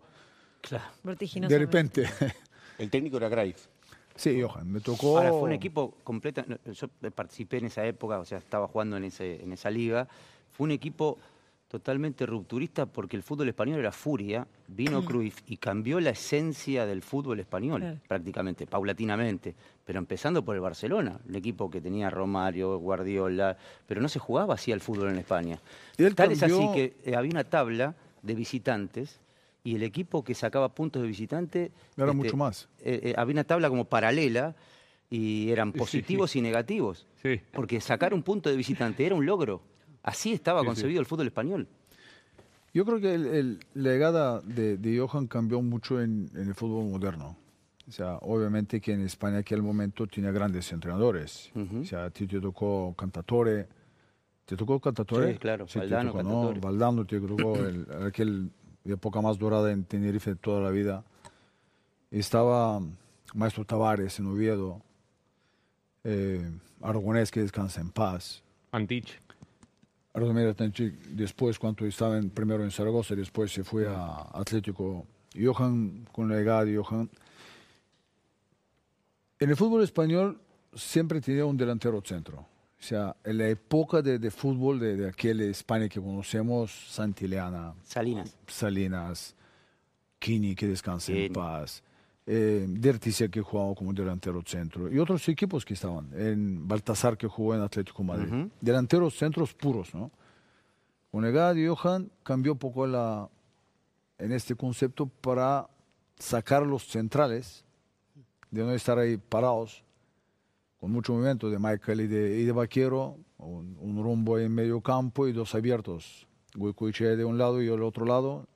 Claro. 0.62 0.86
vertiginoso. 1.04 1.51
de 1.54 1.60
repente. 1.60 2.10
El 2.78 2.89
técnico 2.89 3.18
era 3.18 3.28
Graif. 3.30 3.68
sí, 4.16 4.42
Johan, 4.42 4.72
me 4.72 4.80
tocó. 4.80 5.18
Ahora, 5.18 5.30
fue 5.32 5.42
un 5.44 5.51
equipo 5.51 5.96
completo. 6.04 6.44
Yo 6.72 6.88
participé 7.13 7.58
en 7.58 7.66
esa 7.66 7.86
época, 7.86 8.20
o 8.20 8.25
sea, 8.25 8.38
estaba 8.38 8.68
jugando 8.68 8.98
en, 8.98 9.06
ese, 9.06 9.42
en 9.44 9.51
esa 9.51 9.70
liga. 9.70 10.08
Fue 10.54 10.66
un 10.66 10.72
equipo 10.72 11.18
totalmente 11.68 12.25
rupturista 12.25 12.86
porque 12.88 13.16
el 13.16 13.22
fútbol 13.22 13.48
español 13.50 13.80
era 13.80 13.92
furia. 13.92 14.48
Vino 14.68 15.04
Cruyff 15.06 15.39
y 15.48 15.58
cambió 15.58 16.00
la 16.00 16.10
esencia 16.12 16.86
del 16.86 17.01
fútbol 17.04 17.39
español, 17.39 17.82
Claro. 17.82 18.00
prácticamente, 18.08 18.66
paulatinamente. 18.66 19.54
Pero 19.86 20.00
empezando 20.00 20.44
por 20.44 20.56
el 20.56 20.62
Barcelona, 20.62 21.20
un 21.28 21.36
equipo 21.36 21.70
que 21.70 21.80
tenía 21.82 22.10
Romario, 22.10 22.78
Guardiola, 22.80 23.56
pero 23.86 24.01
no 24.01 24.08
se 24.10 24.20
jugaba 24.20 24.56
así 24.56 24.72
al 24.72 24.80
fútbol 24.82 25.10
en 25.10 25.18
España. 25.20 25.60
Y 25.98 26.04
él 26.04 26.16
Tal 26.16 26.32
es 26.32 26.42
así 26.44 26.70
que 26.74 26.96
eh, 27.06 27.16
había 27.16 27.32
una 27.32 27.44
tabla 27.44 27.94
de 28.24 28.34
visitantes 28.36 29.20
y 29.63 29.75
el 29.75 29.84
equipo 29.84 30.24
que 30.24 30.34
sacaba 30.36 30.70
puntos 30.74 31.01
de 31.01 31.08
visitante 31.08 31.72
Era 31.98 32.13
mucho 32.13 32.38
más. 32.38 32.70
eh, 32.80 33.00
eh, 33.04 33.13
había 33.18 33.34
una 33.34 33.44
tabla 33.44 33.70
como 33.70 33.86
paralela 33.86 34.56
y 35.10 35.50
eran 35.50 35.74
positivos 35.74 36.36
y 36.36 36.42
negativos. 36.42 37.06
Sí. 37.22 37.42
Porque 37.51 37.82
sacar 37.82 38.13
un 38.13 38.24
punto 38.24 38.50
de 38.50 38.56
visitante 38.56 39.06
era 39.06 39.16
un 39.16 39.25
logro. 39.25 39.62
Así 40.04 40.32
estaba 40.34 40.63
concebido 40.63 41.00
el 41.00 41.06
fútbol 41.06 41.28
español. 41.28 41.68
Yo 42.74 42.86
creo 42.86 43.00
que 43.01 43.13
el, 43.16 43.25
el- 43.25 43.60
la 43.74 43.89
llegada 43.92 44.42
de, 44.42 44.78
de 44.78 45.00
Johan 45.00 45.28
cambió 45.28 45.62
mucho 45.62 46.01
en, 46.01 46.30
en 46.36 46.48
el 46.48 46.56
fútbol 46.56 46.86
moderno. 46.92 47.36
O 47.88 47.92
sea, 47.92 48.18
obviamente 48.22 48.80
que 48.80 48.94
en 48.94 49.01
España 49.01 49.36
en 49.36 49.39
aquel 49.39 49.63
momento 49.63 50.06
tenía 50.06 50.32
grandes 50.32 50.72
entrenadores. 50.72 51.51
O 51.56 51.84
sea, 51.84 52.06
a 52.06 52.10
ti 52.12 52.28
te 52.28 52.39
tocó 52.39 52.94
Cantatore. 52.96 53.68
¿Te 54.46 54.56
tocó 54.56 54.80
Cantatore? 54.80 55.34
Sí, 55.34 55.39
claro, 55.39 55.66
te 55.66 55.80
Valdano, 55.80 56.12
tocó, 56.12 56.18
Cantatore. 56.24 56.56
¿no? 56.56 56.62
Valdano 56.62 57.06
te 57.06 57.20
tocó 57.20 57.56
el, 57.66 57.88
aquel 58.08 58.51
época 58.93 59.22
más 59.22 59.38
dorada 59.38 59.72
en 59.72 59.84
Tenerife 59.84 60.31
de 60.31 60.36
toda 60.36 60.62
la 60.62 60.69
vida. 60.69 61.03
Estaba 62.12 62.81
Maestro 63.34 63.65
Tavares 63.65 64.19
en 64.19 64.27
Oviedo. 64.27 64.81
Eh, 66.03 66.50
Aragonés 66.81 67.29
que 67.31 67.41
descansa 67.41 67.81
en 67.81 67.91
paz. 67.91 68.41
Antich. 70.62 70.93
Después 71.12 71.60
cuando 71.60 71.86
estaba 71.86 72.17
en- 72.17 72.29
primero 72.29 72.63
en 72.63 72.72
Zaragoza, 72.72 73.15
después 73.15 73.51
se 73.51 73.63
fue 73.63 73.88
a 73.88 74.27
Atlético. 74.34 75.05
Johan, 75.39 76.08
con 76.12 76.27
la 76.29 76.39
de 76.65 76.75
Johan. 76.77 77.10
En 79.39 79.50
el 79.50 79.55
fútbol 79.55 79.84
español 79.84 80.39
siempre 80.74 81.22
tenía 81.22 81.46
un 81.46 81.55
delantero 81.55 82.01
centro. 82.03 82.46
O 82.79 82.81
sea, 82.81 83.15
en 83.25 83.38
la 83.38 83.48
época 83.50 84.01
de, 84.01 84.19
de 84.19 84.31
fútbol 84.31 84.79
de, 84.79 84.95
de 84.95 85.09
aquel 85.09 85.41
España 85.41 85.89
que 85.89 86.00
conocemos, 86.00 86.71
Santillana, 86.89 87.74
Salinas. 87.83 88.38
Salinas, 88.48 89.36
Kini, 90.17 90.55
que 90.55 90.67
descansa 90.67 91.12
en 91.12 91.17
Kini. 91.17 91.29
paz, 91.29 91.83
eh, 92.25 92.65
Derticia, 92.69 93.27
que 93.27 93.41
jugaba 93.41 93.75
como 93.75 93.91
delantero 93.91 94.41
centro, 94.45 94.89
y 94.89 94.98
otros 94.98 95.27
equipos 95.27 95.65
que 95.65 95.73
estaban, 95.73 96.10
en 96.13 96.67
Baltasar, 96.67 97.17
que 97.17 97.27
jugó 97.27 97.54
en 97.54 97.62
Atlético 97.62 98.01
Madrid. 98.01 98.32
Ujú. 98.32 98.49
Delanteros 98.62 99.17
centros 99.17 99.54
puros, 99.54 99.93
¿no? 99.93 100.10
Con 101.12 101.23
la 101.23 101.54
de 101.54 101.67
Johan 101.67 102.10
cambió 102.23 102.54
un 102.54 102.60
poco 102.60 102.88
la, 102.88 103.27
en 104.19 104.32
este 104.32 104.56
concepto 104.56 105.06
para 105.08 105.67
sacar 106.17 106.65
los 106.65 106.88
centrales, 106.88 107.65
de 108.51 108.63
no 108.63 108.71
estar 108.71 108.97
ahí 108.97 109.17
parados, 109.17 109.84
con 110.80 110.92
mucho 110.92 111.13
movimiento 111.13 111.50
de 111.50 111.60
Michael 111.60 112.02
y 112.02 112.08
de, 112.08 112.39
y 112.39 112.46
de 112.46 112.52
Vaquero, 112.52 113.18
un, 113.38 113.78
un 113.80 114.04
rumbo 114.04 114.38
en 114.39 114.54
medio 114.54 114.82
campo 114.82 115.28
y 115.28 115.34
dos 115.34 115.54
abiertos. 115.56 116.28
Goicoechea 116.56 117.15
de 117.15 117.26
un 117.26 117.38
lado 117.38 117.62
y 117.62 117.68
el 117.68 117.84
otro 117.84 118.06
lado. 118.06 118.48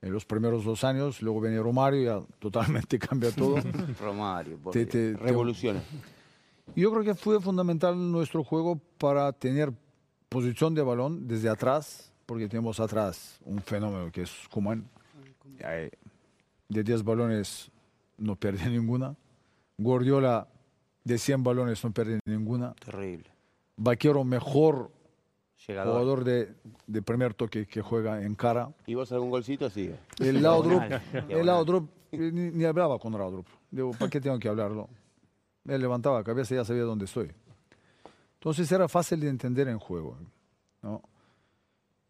En 0.00 0.12
los 0.12 0.24
primeros 0.24 0.64
dos 0.64 0.82
años, 0.82 1.22
luego 1.22 1.40
viene 1.40 1.60
Romario, 1.60 2.02
ya 2.02 2.26
totalmente 2.38 2.98
cambia 2.98 3.30
todo. 3.32 3.56
Romario. 4.00 4.58
Te- 4.72 4.86
te- 4.86 5.14
te- 5.14 5.16
Revoluciona. 5.18 5.80
yo 6.74 6.90
creo 6.92 7.04
que 7.04 7.14
fue 7.14 7.40
fundamental 7.40 7.96
nuestro 8.10 8.42
juego 8.44 8.80
para 8.98 9.32
tener 9.32 9.72
posición 10.28 10.74
de 10.74 10.82
balón 10.82 11.28
desde 11.28 11.48
atrás, 11.48 12.12
porque 12.26 12.48
tenemos 12.48 12.80
atrás 12.80 13.38
un 13.44 13.60
fenómeno 13.60 14.10
que 14.10 14.22
es 14.22 14.32
Coman. 14.50 14.88
Eh, 15.58 15.90
De 16.68 16.82
10 16.82 17.02
balones 17.04 17.70
no 18.16 18.34
pierde 18.36 18.68
ninguna. 18.70 19.14
Guardiola 19.78 20.48
de 21.04 21.18
100 21.18 21.42
balones 21.42 21.82
no 21.84 21.92
pierde 21.92 22.20
ninguna. 22.24 22.74
Terrible. 22.74 23.28
Vaquero 23.76 24.24
mejor 24.24 24.90
Llegador. 25.66 25.92
jugador 25.92 26.24
de, 26.24 26.54
de 26.86 27.02
primer 27.02 27.34
toque 27.34 27.66
que 27.66 27.82
juega 27.82 28.22
en 28.22 28.34
cara. 28.34 28.72
¿Y 28.86 28.94
vos 28.94 29.10
algún 29.12 29.30
golcito? 29.30 29.70
Sí. 29.70 29.90
El 30.18 30.42
Laudrup, 30.42 30.82
el 31.28 31.46
Laudrup, 31.46 31.88
eh, 32.12 32.30
ni, 32.32 32.50
ni 32.50 32.64
hablaba 32.64 32.98
con 32.98 33.12
Laudrup. 33.12 33.46
Digo, 33.70 33.92
¿para 33.92 34.10
qué 34.10 34.20
tengo 34.20 34.38
que 34.38 34.48
hablarlo? 34.48 34.88
Él 35.66 35.80
levantaba 35.80 36.18
la 36.18 36.24
cabeza 36.24 36.54
y 36.54 36.56
ya 36.58 36.64
sabía 36.64 36.82
dónde 36.82 37.04
estoy. 37.04 37.30
Entonces 38.34 38.70
era 38.72 38.88
fácil 38.88 39.20
de 39.20 39.28
entender 39.28 39.68
en 39.68 39.78
juego. 39.78 40.16
¿no? 40.82 41.00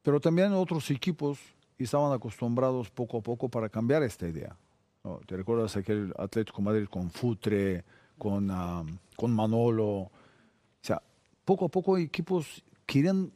Pero 0.03 0.19
también 0.21 0.53
otros 0.55 0.91
equipos 0.91 1.39
estaban 1.79 2.13
acostumbrados 2.13 2.91
poco 2.91 3.19
a 3.19 3.21
poco 3.21 3.49
para 3.49 3.69
cambiar 3.69 4.03
esta 4.03 4.27
idea. 4.27 4.57
¿no? 5.05 5.21
¿Te 5.27 5.37
recuerdas 5.37 5.77
aquel 5.77 6.15
Atlético 6.17 6.63
Madrid 6.63 6.87
con 6.89 7.11
Futre, 7.11 7.85
con, 8.23 9.01
con 9.17 9.35
Manolo? 9.35 9.85
O 9.85 10.11
sea, 10.81 11.03
poco 11.45 11.65
a 11.65 11.69
poco 11.69 11.99
equipos 11.99 12.63
querían 12.87 13.33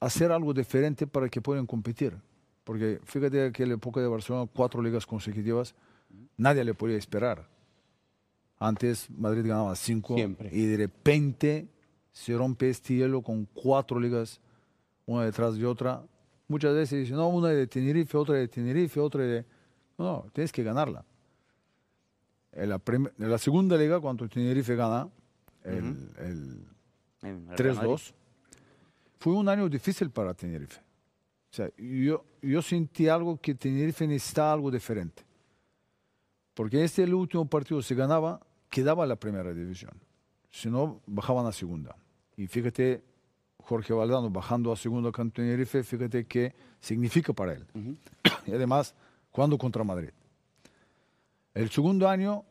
hacer 0.00 0.32
algo 0.32 0.52
diferente 0.52 1.06
para 1.06 1.28
que 1.28 1.40
puedan 1.40 1.64
competir. 1.64 2.16
Porque 2.64 2.98
fíjate 3.04 3.52
que 3.52 3.62
en 3.62 3.68
la 3.68 3.74
época 3.76 4.00
de 4.00 4.08
Barcelona, 4.08 4.50
cuatro 4.52 4.82
ligas 4.82 5.06
consecutivas, 5.06 5.76
nadie 6.36 6.64
le 6.64 6.74
podía 6.74 6.96
esperar. 6.96 7.46
Antes 8.58 9.08
Madrid 9.10 9.46
ganaba 9.46 9.76
cinco 9.76 10.16
Siempre. 10.16 10.50
y 10.52 10.66
de 10.66 10.76
repente 10.76 11.68
se 12.12 12.36
rompe 12.36 12.68
este 12.68 12.94
hielo 12.94 13.22
con 13.22 13.46
cuatro 13.54 14.00
ligas, 14.00 14.40
una 15.06 15.24
detrás 15.24 15.56
de 15.56 15.66
otra. 15.66 16.02
Muchas 16.48 16.74
veces 16.74 16.98
dicen, 16.98 17.16
no, 17.16 17.28
una 17.28 17.50
de 17.50 17.68
Tenerife, 17.68 18.18
otra 18.18 18.34
de 18.34 18.48
Tenerife, 18.48 18.98
otra 18.98 19.22
de... 19.22 19.44
No, 19.96 20.04
no, 20.04 20.26
tienes 20.32 20.50
que 20.50 20.64
ganarla. 20.64 21.04
En 22.52 22.68
la, 22.68 22.80
en 22.86 23.30
la 23.30 23.38
segunda 23.38 23.76
liga, 23.76 24.00
cuando 24.00 24.28
Tenerife 24.28 24.74
gana 24.76 25.08
el- 25.64 26.10
el, 26.18 26.64
En 27.22 27.28
el 27.28 27.40
Madrid. 27.42 27.64
3-2. 27.64 28.12
Fue 29.18 29.34
un 29.34 29.48
año 29.48 29.68
difícil 29.68 30.10
para 30.10 30.34
Tenerife. 30.34 30.80
O 30.80 31.54
sea, 31.54 31.70
yo, 31.76 32.24
yo 32.42 32.62
sentí 32.62 33.08
algo 33.08 33.36
que 33.40 33.54
Tenerife 33.54 34.06
necesitaba 34.06 34.52
algo 34.54 34.70
diferente. 34.70 35.22
Porque 36.54 36.82
este 36.84 37.02
el 37.02 37.14
último 37.14 37.46
partido 37.48 37.80
se 37.82 37.94
ganaba, 37.94 38.40
quedaba 38.68 39.06
la 39.06 39.16
primera 39.16 39.52
división. 39.52 39.92
Si 40.50 40.68
no, 40.70 41.00
bajaban 41.06 41.46
a 41.46 41.52
segunda. 41.52 41.94
Y 42.36 42.46
fíjate, 42.46 43.02
Jorge 43.58 43.92
Valdano 43.92 44.30
bajando 44.30 44.72
a 44.72 44.76
segunda 44.76 45.12
con 45.12 45.30
Tenerife, 45.30 45.82
fíjate 45.84 46.24
qué 46.26 46.54
significa 46.80 47.32
para 47.32 47.52
él. 47.54 47.66
Y 48.46 48.52
además, 48.52 48.94
jugando 49.30 49.56
contra 49.58 49.84
Madrid. 49.84 50.10
El 51.54 51.70
segundo 51.70 52.08
año 52.08 52.44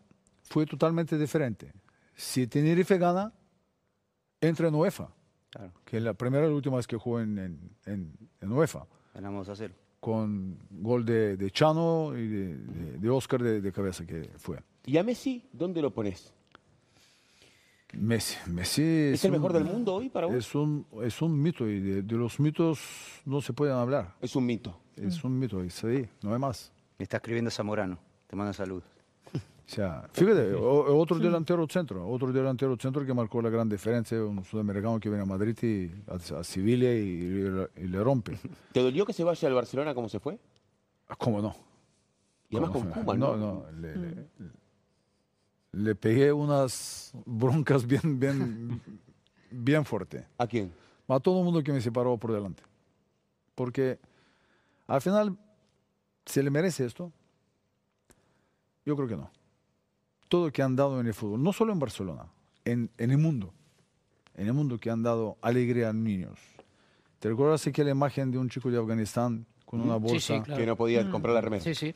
fue 0.43 0.65
totalmente 0.65 1.17
diferente. 1.17 1.71
Si 2.15 2.47
Tenerife 2.47 2.97
gana, 2.97 3.31
entra 4.41 4.67
en 4.67 4.75
UEFA, 4.75 5.09
Claro, 5.49 5.71
que 5.85 5.97
es 5.97 6.03
la 6.03 6.13
primera 6.13 6.45
y 6.47 6.51
última 6.51 6.77
vez 6.77 6.85
que 6.85 6.95
jugó 6.97 7.19
en, 7.21 7.37
en, 7.39 7.71
en- 7.85 8.13
en 8.41 8.51
UEFA, 8.51 8.85
ganamos 9.13 9.49
a 9.49 9.55
cero. 9.55 9.73
con 9.99 10.57
gol 10.69 11.03
de, 11.05 11.37
de 11.37 11.49
Chano 11.51 12.13
y 12.17 12.27
de, 12.27 12.55
de- 12.57 12.97
de 12.99 13.09
Oscar 13.09 13.41
de, 13.41 13.71
cabeza 13.71 14.05
que 14.05 14.29
fue. 14.37 14.59
¿Y 14.85 14.97
a 14.97 15.03
Messi 15.03 15.47
dónde 15.53 15.81
lo 15.81 15.91
pones? 15.93 16.33
Messi, 17.93 18.37
Messi 18.51 18.83
¿Es 18.83 19.25
el 19.25 19.31
un- 19.31 19.37
mejor 19.37 19.53
del 19.53 19.63
mundo 19.65 19.95
hoy 19.95 20.09
para 20.09 20.27
vos? 20.27 20.35
Es 20.35 20.53
un, 20.53 20.85
es 21.01 21.21
un 21.23 21.41
mito 21.41 21.67
y 21.67 21.79
de, 21.79 22.01
de 22.03 22.15
los 22.15 22.39
mitos 22.39 22.79
no 23.25 23.41
se 23.41 23.51
pueden 23.53 23.75
hablar. 23.75 24.15
Es 24.21 24.35
un 24.35 24.45
mito. 24.45 24.79
Es 24.95 25.23
un 25.23 25.39
mito, 25.39 25.63
es 25.63 25.83
ahí, 25.83 26.07
no 26.21 26.33
hay 26.33 26.39
más. 26.39 26.71
Me 26.99 27.03
está 27.03 27.17
escribiendo 27.17 27.49
Zamorano. 27.49 27.97
Te 28.29 28.35
mando 28.35 28.53
saludos. 28.53 28.83
O 29.33 29.71
sea, 29.71 30.07
fíjate, 30.13 30.53
otro 30.55 31.19
delantero 31.19 31.67
centro, 31.67 32.07
otro 32.07 32.31
delantero 32.31 32.75
centro 32.77 33.05
que 33.05 33.13
marcó 33.13 33.39
la 33.41 33.49
gran 33.49 33.69
diferencia, 33.69 34.23
un 34.23 34.43
sudamericano 34.43 34.99
que 34.99 35.09
viene 35.09 35.23
a 35.23 35.27
Madrid 35.27 35.55
y 35.61 35.91
a, 36.09 36.39
a 36.39 36.43
Sevilla 36.43 36.91
y, 36.93 36.97
y- 37.77 37.83
y 37.83 37.87
le 37.87 38.03
rompe. 38.03 38.39
¿Te 38.73 38.81
dolió 38.81 39.05
que 39.05 39.13
se 39.13 39.23
vaya 39.23 39.47
al 39.47 39.53
Barcelona 39.53 39.93
como 39.93 40.09
se 40.09 40.19
fue? 40.19 40.39
Ah, 41.07 41.15
¿Cómo 41.15 41.39
no? 41.41 41.55
Y 42.49 42.57
además 42.57 42.71
¿Cómo 42.71 42.89
con 42.89 42.89
no? 42.89 43.05
Koeman, 43.05 43.19
No, 43.19 43.35
¿no? 43.37 43.53
no, 43.65 43.71
le, 43.79 43.95
le- 43.95 44.27
le 45.71 45.95
pegué 45.95 46.33
unas 46.33 47.13
broncas 47.25 47.85
bien, 47.85 48.19
bien, 48.19 48.81
bien 49.51 49.85
fuerte. 49.85 50.25
¿A 50.39 50.47
quién? 50.47 50.71
a 51.07 51.19
todo 51.19 51.39
el 51.39 51.45
mundo 51.45 51.63
que 51.63 51.71
me 51.73 51.81
separó 51.81 52.17
por 52.17 52.31
delante. 52.31 52.61
Porque 53.55 53.99
al 54.87 55.01
final, 55.01 55.35
¿se 56.25 56.41
le 56.43 56.49
merece 56.51 56.85
esto? 56.85 57.11
Yo 58.89 58.95
creo 58.95 59.07
que 59.07 59.15
no. 59.17 59.29
Todo 60.29 60.47
lo 60.47 60.51
que 60.51 60.63
han 60.63 60.75
dado 60.75 60.99
en 60.99 61.05
el 61.05 61.13
fútbol, 61.13 61.43
no 61.43 61.53
solo 61.53 61.71
en 61.73 61.77
Barcelona, 61.77 62.25
en, 62.65 62.89
en 62.97 63.11
el 63.11 63.19
mundo, 63.19 63.53
en 64.35 64.47
el 64.47 64.53
mundo 64.53 64.79
que 64.79 64.89
han 64.89 65.03
dado 65.03 65.37
alegría 65.43 65.89
a 65.89 65.93
niños. 65.93 66.39
¿Te 67.19 67.29
recuerdas 67.29 67.67
aquella 67.67 67.91
imagen 67.91 68.31
de 68.31 68.39
un 68.39 68.49
chico 68.49 68.71
de 68.71 68.79
Afganistán 68.79 69.45
con 69.65 69.81
una 69.81 69.97
Sí, 69.97 70.01
bolsa? 70.01 70.35
sí, 70.37 70.41
claro. 70.41 70.59
Que 70.59 70.65
no 70.65 70.75
podía 70.75 71.07
comprar 71.11 71.35
la 71.35 71.41
remesa. 71.41 71.65
Sí, 71.65 71.75
sí. 71.75 71.93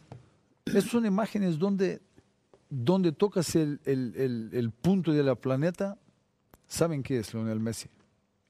Esas 0.66 0.84
son 0.84 1.04
imágenes 1.08 1.58
donde, 1.58 2.00
donde 2.70 3.12
tocas 3.12 3.56
el, 3.56 3.80
el- 3.86 4.14
el- 4.16 4.50
el 4.54 4.70
punto 4.70 5.12
de 5.14 5.24
la 5.24 5.34
planeta, 5.34 5.98
saben 6.68 7.02
qué 7.02 7.18
es 7.18 7.34
Lionel 7.34 7.60
Messi. 7.60 7.90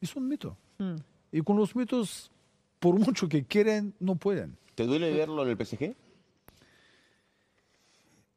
Es 0.02 0.14
un 0.18 0.28
mito. 0.28 0.58
Mm. 0.80 0.96
Y 1.32 1.42
con 1.44 1.56
los 1.56 1.78
mitos, 1.78 2.30
por 2.80 3.00
mucho 3.00 3.30
que 3.30 3.46
quieren, 3.46 3.94
no 4.02 4.18
pueden. 4.18 4.58
¿Te 4.76 4.86
duele 4.86 5.14
verlo 5.14 5.44
en 5.44 5.50
el 5.50 5.56
PSG? 5.66 5.96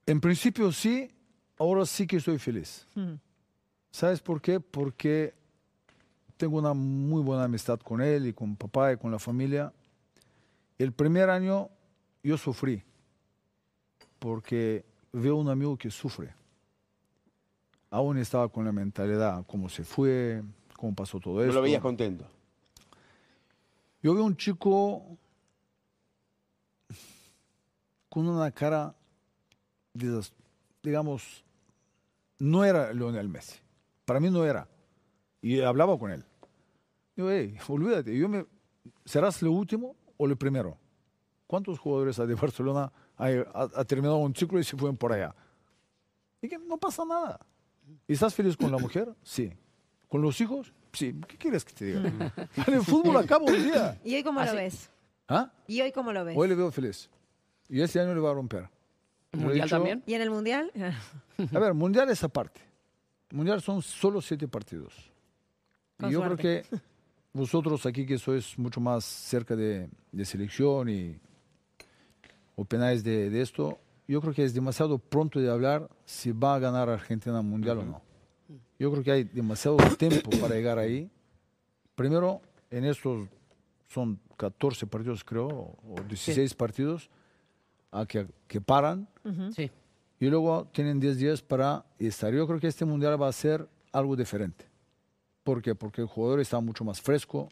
En 0.06 0.20
principio 0.20 0.70
sí, 0.72 1.10
ahora 1.58 1.84
sí 1.84 2.06
que 2.06 2.16
estoy 2.16 2.38
feliz. 2.38 2.86
Mm. 2.94 3.14
¿Sabes 3.90 4.20
por 4.20 4.40
qué? 4.40 4.60
Porque 4.60 5.34
tengo 6.36 6.58
una 6.58 6.74
muy 6.74 7.22
buena 7.22 7.44
amistad 7.44 7.80
con 7.80 8.00
él 8.00 8.26
y 8.26 8.32
con 8.32 8.56
papá 8.56 8.92
y 8.92 8.96
con 8.96 9.10
la 9.10 9.18
familia. 9.18 9.72
El 10.78 10.92
primer 10.92 11.30
año 11.30 11.70
yo 12.22 12.36
sufrí 12.36 12.82
porque 14.18 14.84
veo 15.12 15.36
un 15.36 15.48
amigo 15.48 15.76
que 15.76 15.90
sufre. 15.90 16.34
Aún 17.90 18.18
estaba 18.18 18.48
con 18.48 18.64
la 18.64 18.72
mentalidad, 18.72 19.44
cómo 19.46 19.68
se 19.68 19.82
fue, 19.84 20.42
cómo 20.76 20.94
pasó 20.94 21.18
todo 21.18 21.36
No 21.36 21.42
esto. 21.42 21.54
lo 21.54 21.62
veías 21.62 21.80
contento. 21.80 22.26
Yo 24.02 24.14
veo 24.14 24.24
un 24.24 24.36
chico 24.36 25.16
con 28.08 28.28
una 28.28 28.50
cara, 28.50 28.94
digamos, 30.82 31.44
no 32.38 32.64
era 32.64 32.92
Lionel 32.92 33.28
Messi. 33.28 33.58
Para 34.04 34.20
mí 34.20 34.30
no 34.30 34.44
era. 34.44 34.68
Y 35.42 35.60
hablaba 35.60 35.98
con 35.98 36.10
él. 36.10 36.24
Digo, 37.16 37.30
hey, 37.30 37.56
olvídate, 37.68 38.16
yo 38.16 38.28
me, 38.28 38.44
¿serás 39.04 39.40
lo 39.42 39.52
último 39.52 39.96
o 40.16 40.26
lo 40.26 40.36
primero? 40.36 40.76
¿Cuántos 41.46 41.78
jugadores 41.78 42.16
de 42.16 42.34
Barcelona 42.34 42.92
ha, 43.16 43.26
ha- 43.26 43.70
ha 43.80 43.84
terminado 43.84 44.16
un 44.18 44.34
ciclo 44.34 44.58
y 44.58 44.64
se 44.64 44.76
fueron 44.76 44.96
por 44.96 45.12
allá? 45.12 45.34
Y 46.42 46.48
que 46.48 46.58
no 46.58 46.76
pasa 46.76 47.04
nada. 47.04 47.40
¿Y 48.06 48.12
estás 48.14 48.34
feliz 48.34 48.56
con 48.56 48.70
la 48.70 48.78
mujer? 48.78 49.14
Sí. 49.22 49.52
¿Con 50.08 50.20
los 50.22 50.40
hijos? 50.40 50.72
Sí. 50.92 51.14
¿Qué 51.28 51.36
quieres 51.38 51.64
que 51.64 51.72
te 51.72 51.84
diga? 51.86 52.32
en 52.66 52.74
el 52.74 52.82
fútbol 52.82 53.16
acaba 53.16 53.44
un 53.44 53.62
día. 53.62 53.98
¿Y 54.04 54.14
hoy 54.16 54.22
cómo 54.22 54.40
¿Ah, 54.40 54.46
lo 54.46 54.54
ves? 54.54 54.90
¿Ah? 55.28 55.50
¿Y 55.66 55.80
hoy 55.80 55.92
cómo 55.92 56.12
lo 56.12 56.24
ves? 56.24 56.36
Hoy 56.36 56.48
le 56.48 56.54
veo 56.54 56.70
feliz. 56.70 57.08
Y 57.68 57.80
este 57.80 58.00
año 58.00 58.14
le 58.14 58.20
va 58.20 58.30
a 58.30 58.34
romper. 58.34 58.68
¿El 59.36 59.42
Lo 59.42 59.42
he 59.42 59.48
Mundial 59.48 59.66
dicho- 59.66 59.76
también? 59.76 60.02
¿Y 60.06 60.14
en 60.14 60.22
el 60.22 60.30
Mundial? 60.30 60.72
A 61.52 61.58
ver, 61.58 61.74
Mundial 61.74 62.08
es 62.10 62.22
aparte. 62.24 62.60
Mundial 63.32 63.60
son 63.60 63.82
solo 63.82 64.20
siete 64.20 64.46
partidos. 64.48 64.94
Con 65.98 66.10
y 66.10 66.12
yo 66.12 66.20
suerte. 66.20 66.36
creo 66.42 66.62
que 66.70 66.78
vosotros 67.32 67.84
aquí 67.86 68.06
que 68.06 68.18
sois 68.18 68.58
mucho 68.58 68.80
más 68.80 69.04
cerca 69.04 69.54
de, 69.56 69.88
de 70.12 70.24
selección 70.24 70.88
y 70.88 71.18
opináis 72.54 73.02
de, 73.04 73.30
de 73.30 73.40
esto, 73.42 73.78
yo 74.08 74.20
creo 74.20 74.32
que 74.32 74.44
es 74.44 74.54
demasiado 74.54 74.98
pronto 74.98 75.40
de 75.40 75.50
hablar 75.50 75.88
si 76.04 76.32
va 76.32 76.54
a 76.54 76.58
ganar 76.58 76.88
Argentina 76.88 77.42
Mundial 77.42 77.78
o 77.78 77.84
no. 77.84 78.02
Yo 78.78 78.90
creo 78.92 79.02
que 79.02 79.10
hay 79.10 79.24
demasiado 79.24 79.76
tiempo 79.98 80.30
para 80.40 80.54
llegar 80.54 80.78
ahí. 80.78 81.10
Primero, 81.94 82.40
en 82.70 82.84
estos 82.84 83.28
son 83.88 84.20
14 84.36 84.86
partidos, 84.86 85.24
creo, 85.24 85.48
o 85.48 85.94
16 86.08 86.54
partidos 86.54 87.10
a 87.90 88.06
que, 88.06 88.26
que 88.46 88.60
paran 88.60 89.08
Sí. 89.54 89.70
y 90.20 90.26
luego 90.26 90.66
tienen 90.72 91.00
10 91.00 91.16
días 91.18 91.42
para 91.42 91.84
estar. 91.98 92.32
Yo 92.32 92.46
creo 92.46 92.60
que 92.60 92.66
este 92.68 92.84
mundial 92.84 93.20
va 93.20 93.28
a 93.28 93.32
ser 93.32 93.68
algo 93.92 94.14
diferente. 94.16 94.64
¿Por 95.42 95.62
qué? 95.62 95.74
Porque 95.74 96.00
el 96.02 96.06
jugador 96.08 96.40
está 96.40 96.60
mucho 96.60 96.84
más 96.84 97.00
fresco, 97.00 97.48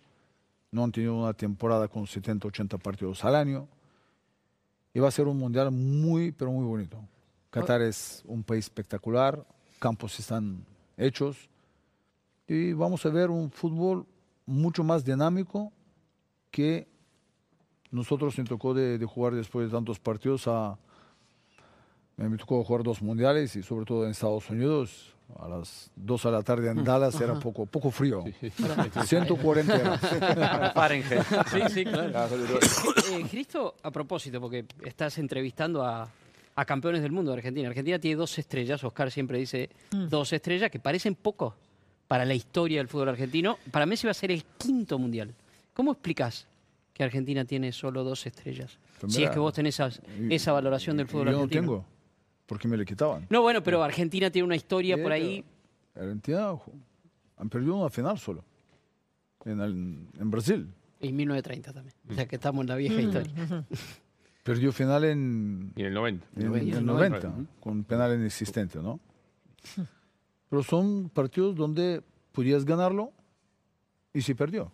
no 0.70 0.84
han 0.84 0.92
tenido 0.92 1.14
una 1.16 1.32
temporada 1.34 1.88
con 1.88 2.06
70, 2.06 2.48
80 2.48 2.78
partidos 2.78 3.24
al 3.24 3.34
año. 3.36 3.68
Y 4.92 5.00
va 5.00 5.08
a 5.08 5.12
ser 5.12 5.26
un 5.26 5.38
mundial 5.38 5.70
muy, 5.70 6.30
pero 6.32 6.50
muy 6.52 6.64
bonito. 6.64 6.98
Qatar 7.50 7.82
es 7.82 8.22
un 8.26 8.42
país 8.42 8.64
espectacular, 8.64 9.44
campos 9.78 10.18
están 10.18 10.64
hechos 10.96 11.48
y 12.46 12.72
vamos 12.72 13.04
a 13.06 13.08
ver 13.10 13.30
un 13.30 13.50
fútbol 13.50 14.06
mucho 14.46 14.82
más 14.84 15.04
dinámico 15.04 15.72
que 16.50 16.88
nosotros 17.94 18.36
nos 18.38 18.48
tocó 18.48 18.74
de, 18.74 18.98
de 18.98 19.06
jugar 19.06 19.34
después 19.34 19.66
de 19.66 19.72
tantos 19.72 19.98
partidos 20.00 20.48
a, 20.48 20.76
me 22.16 22.36
tocó 22.36 22.62
jugar 22.62 22.82
dos 22.82 23.02
mundiales 23.02 23.56
y 23.56 23.62
sobre 23.62 23.84
todo 23.86 24.04
en 24.04 24.10
Estados 24.10 24.48
Unidos. 24.50 25.10
A 25.40 25.48
las 25.48 25.90
2 25.96 26.22
de 26.22 26.30
la 26.30 26.42
tarde 26.42 26.70
en 26.70 26.84
Dallas 26.84 27.18
era 27.18 27.40
poco, 27.40 27.64
poco 27.64 27.90
frío. 27.90 28.22
140 29.04 29.78
grados. 29.78 30.00
Fahrenheit. 30.74 31.22
Sí, 31.50 31.60
sí, 31.70 31.84
claro. 31.84 32.28
Eh, 32.36 33.26
Cristo, 33.30 33.74
a 33.82 33.90
propósito, 33.90 34.38
porque 34.38 34.66
estás 34.84 35.16
entrevistando 35.16 35.82
a, 35.82 36.06
a 36.54 36.64
campeones 36.66 37.00
del 37.00 37.10
mundo 37.10 37.30
de 37.30 37.38
Argentina. 37.38 37.68
Argentina 37.68 37.98
tiene 37.98 38.16
dos 38.16 38.38
estrellas, 38.38 38.84
Oscar 38.84 39.10
siempre 39.10 39.38
dice 39.38 39.70
dos 39.90 40.32
estrellas, 40.34 40.70
que 40.70 40.78
parecen 40.78 41.14
pocos 41.14 41.54
para 42.06 42.26
la 42.26 42.34
historia 42.34 42.78
del 42.78 42.88
fútbol 42.88 43.08
argentino. 43.08 43.56
Para 43.70 43.86
Messi 43.86 44.06
va 44.06 44.10
a 44.10 44.14
ser 44.14 44.30
el 44.30 44.44
quinto 44.58 44.98
mundial. 44.98 45.34
¿Cómo 45.72 45.92
explicas 45.92 46.46
que 46.94 47.04
Argentina 47.04 47.44
tiene 47.44 47.72
solo 47.72 48.02
dos 48.04 48.24
estrellas? 48.26 48.78
Pues 49.00 49.12
si 49.12 49.18
mira, 49.18 49.30
es 49.30 49.34
que 49.34 49.40
vos 49.40 49.52
tenés 49.52 49.78
esa, 49.78 49.90
esa 50.30 50.52
valoración 50.52 50.96
del 50.96 51.06
fútbol 51.08 51.26
Yo 51.26 51.32
no 51.32 51.38
argentino. 51.40 51.60
tengo, 51.62 51.86
porque 52.46 52.68
me 52.68 52.76
le 52.78 52.86
quitaban. 52.86 53.26
No, 53.28 53.42
bueno, 53.42 53.62
pero 53.62 53.82
Argentina 53.82 54.30
tiene 54.30 54.46
una 54.46 54.56
historia 54.56 54.96
por 54.96 55.12
ahí. 55.12 55.44
Argentina 55.94 56.56
han 57.36 57.50
perdido 57.50 57.74
una 57.76 57.90
final 57.90 58.18
solo, 58.18 58.42
en, 59.44 59.60
el- 59.60 60.06
en 60.18 60.30
Brasil. 60.30 60.72
En 61.00 61.16
1930 61.16 61.72
también. 61.74 61.94
O 62.08 62.14
sea 62.14 62.26
que 62.26 62.36
estamos 62.36 62.62
en 62.62 62.68
la 62.68 62.76
vieja 62.76 63.00
historia. 63.00 63.66
Perdió 64.44 64.72
final 64.72 65.04
en, 65.04 65.72
Y 65.74 65.80
en 65.80 65.86
el 65.88 65.94
90. 65.94 66.26
en, 66.36 66.46
Noventa. 66.46 66.68
en 66.70 66.76
el 66.78 66.86
90, 66.86 67.34
con 67.60 67.82
penal 67.84 68.14
inexistente, 68.14 68.78
¿no? 68.78 69.00
Pero 70.50 70.62
son 70.62 71.08
partidos 71.08 71.56
donde 71.56 72.02
podías 72.32 72.64
ganarlo 72.64 73.10
y 74.12 74.20
se 74.22 74.34
perdió. 74.34 74.70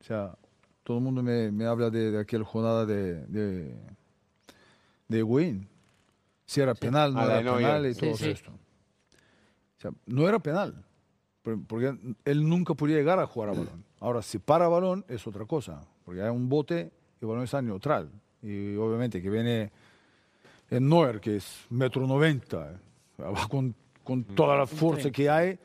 O 0.00 0.04
sea, 0.04 0.36
todo 0.88 0.96
el 0.96 1.04
mundo 1.04 1.22
me, 1.22 1.52
me 1.52 1.66
habla 1.66 1.90
de, 1.90 2.10
de 2.12 2.18
aquella 2.18 2.44
jornada 2.44 2.86
de, 2.86 3.26
de, 3.26 3.74
de 5.06 5.18
Higuaín. 5.18 5.68
Si 6.46 6.62
era 6.62 6.74
penal, 6.74 7.12
no 7.12 7.20
Ah, 7.20 7.24
era 7.26 7.42
Neuer. 7.42 7.56
penal 7.62 7.86
y 7.88 7.92
Sí, 7.94 8.00
todo 8.00 8.16
sí. 8.16 8.30
esto. 8.30 8.50
O 8.52 9.80
sea, 9.82 9.90
no 10.06 10.26
era 10.26 10.38
penal, 10.38 10.82
por- 11.42 11.62
porque 11.66 11.94
él 12.24 12.48
nunca 12.48 12.72
podía 12.72 12.96
llegar 12.96 13.18
a 13.18 13.26
jugar 13.26 13.50
a 13.50 13.52
balón. 13.52 13.84
Ahora, 14.00 14.22
si 14.22 14.38
para 14.38 14.66
balón 14.66 15.04
es 15.08 15.26
otra 15.26 15.44
cosa, 15.44 15.84
porque 16.06 16.22
hay 16.22 16.30
un 16.30 16.48
bote 16.48 16.90
y 17.20 17.24
el 17.24 17.28
balón 17.28 17.44
está 17.44 17.60
neutral. 17.60 18.10
Y 18.42 18.74
obviamente 18.76 19.20
que 19.20 19.28
viene 19.28 19.70
el 20.70 20.88
Neuer, 20.88 21.20
que 21.20 21.36
es 21.36 21.66
metro 21.68 22.06
noventa, 22.06 22.80
va 23.20 23.46
con, 23.46 23.74
con 24.02 24.24
toda 24.24 24.56
la 24.56 24.66
fuerza 24.66 25.10
que 25.10 25.28
hay, 25.28 25.58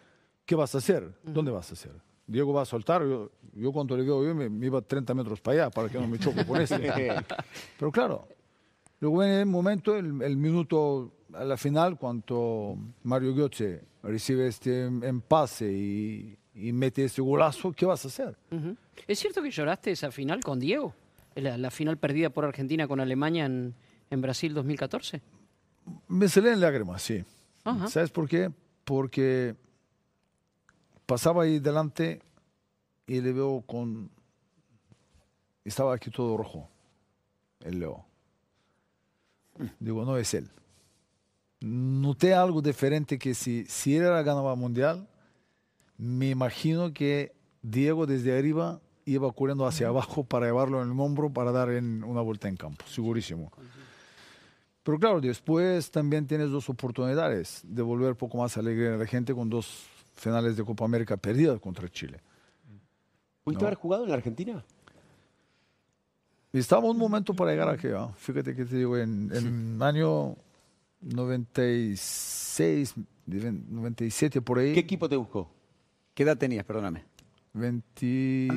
¿qué 0.45 0.53
vas 0.55 0.75
a 0.75 0.79
hacer? 0.79 1.13
¿Dónde 1.23 1.49
vas 1.49 1.69
a 1.69 1.75
hacer? 1.75 1.93
Diego 2.25 2.53
va 2.53 2.61
a 2.61 2.65
soltar, 2.65 3.01
yo, 3.03 3.31
yo 3.53 3.71
cuando 3.71 3.97
le 3.97 4.03
veo, 4.03 4.23
yo 4.25 4.33
me, 4.33 4.49
me 4.49 4.65
iba 4.67 4.81
30 4.81 5.13
metros 5.13 5.41
para 5.41 5.63
allá 5.63 5.69
para 5.69 5.89
que 5.89 5.99
no 5.99 6.07
me 6.07 6.17
choque 6.19 6.45
con 6.45 6.61
este. 6.61 6.77
Pero 7.79 7.91
claro, 7.91 8.27
luego 8.99 9.19
viene 9.19 9.41
el 9.41 9.45
momento, 9.45 9.95
el, 9.97 10.21
el 10.21 10.37
minuto 10.37 11.11
a 11.33 11.43
la 11.43 11.57
final, 11.57 11.97
cuando 11.97 12.77
Mario 13.03 13.33
Götze 13.35 13.83
recibe 14.03 14.47
este 14.47 14.83
empase 14.85 15.71
y, 15.71 16.37
y 16.55 16.71
mete 16.71 17.05
ese 17.05 17.21
golazo, 17.21 17.71
¿qué 17.71 17.85
vas 17.85 18.05
a 18.05 18.07
hacer? 18.07 18.37
¿Es 19.07 19.19
cierto 19.19 19.41
que 19.41 19.51
lloraste 19.51 19.91
esa 19.91 20.11
final 20.11 20.41
con 20.41 20.59
Diego? 20.59 20.93
La, 21.35 21.57
la 21.57 21.71
final 21.71 21.97
perdida 21.97 22.29
por 22.29 22.45
Argentina 22.45 22.87
con 22.87 22.99
Alemania 22.99 23.45
en, 23.45 23.73
en 24.11 24.21
Brasil 24.21 24.53
2014. 24.53 25.21
Me 26.07 26.29
salen 26.29 26.61
lágrimas, 26.61 27.01
sí. 27.01 27.23
Ajá. 27.63 27.87
¿Sabes 27.87 28.11
por 28.11 28.29
qué? 28.29 28.51
Porque 28.83 29.55
pasaba 31.13 31.43
ahí 31.43 31.59
delante 31.59 32.23
y 33.05 33.21
le 33.21 33.33
veo 33.33 33.61
con... 33.67 34.09
Estaba 35.63 35.93
aquí 35.93 36.09
todo 36.09 36.35
rojo, 36.35 36.67
el 37.59 37.79
Leo. 37.79 38.03
Digo, 39.79 40.03
no 40.05 40.17
es 40.17 40.33
él. 40.33 40.49
Noté 41.59 42.33
algo 42.33 42.63
diferente 42.63 43.19
que 43.19 43.35
si, 43.35 43.63
si 43.65 43.95
él 43.95 44.05
ganaba 44.23 44.55
mundial, 44.55 45.07
me 45.97 46.31
imagino 46.31 46.91
que 46.91 47.35
Diego 47.61 48.07
desde 48.07 48.35
arriba 48.35 48.81
iba 49.05 49.31
corriendo 49.33 49.67
hacia 49.67 49.89
abajo 49.89 50.23
para 50.23 50.47
llevarlo 50.47 50.81
en 50.81 50.93
el 50.93 50.99
hombro 50.99 51.31
para 51.31 51.51
dar 51.51 51.69
en 51.69 52.03
una 52.03 52.21
vuelta 52.21 52.49
en 52.49 52.57
campo, 52.57 52.83
segurísimo. 52.87 53.51
Pero 54.81 54.97
claro, 54.97 55.21
después 55.21 55.91
también 55.91 56.25
tienes 56.25 56.49
dos 56.49 56.67
oportunidades 56.69 57.61
de 57.63 57.83
volver 57.83 58.15
poco 58.15 58.39
más 58.39 58.57
alegre 58.57 58.95
a 58.95 58.97
la 58.97 59.05
gente 59.05 59.35
con 59.35 59.47
dos 59.47 59.92
finales 60.15 60.55
de 60.57 60.63
Copa 60.63 60.85
América 60.85 61.17
perdidas 61.17 61.59
contra 61.59 61.89
Chile. 61.89 62.19
¿Pudiste 63.43 63.63
No. 63.63 63.67
haber 63.67 63.77
jugado 63.77 64.03
en 64.03 64.09
la 64.09 64.15
Argentina? 64.15 64.63
Estaba 66.53 66.87
un 66.87 66.97
momento 66.97 67.33
para 67.33 67.51
llegar 67.51 67.69
aquí. 67.69 67.87
¿ah? 67.95 68.09
Fíjate 68.15 68.55
que 68.55 68.65
te 68.65 68.77
digo, 68.77 68.97
en 68.97 69.31
el 69.33 69.81
año 69.81 70.35
96, 71.01 72.93
97 73.25 74.41
por 74.41 74.59
ahí. 74.59 74.73
¿Qué 74.73 74.79
equipo 74.81 75.09
te 75.09 75.15
buscó? 75.15 75.49
¿Qué 76.13 76.23
edad 76.23 76.37
tenías? 76.37 76.63
Perdóname. 76.65 77.03
20, 77.53 78.47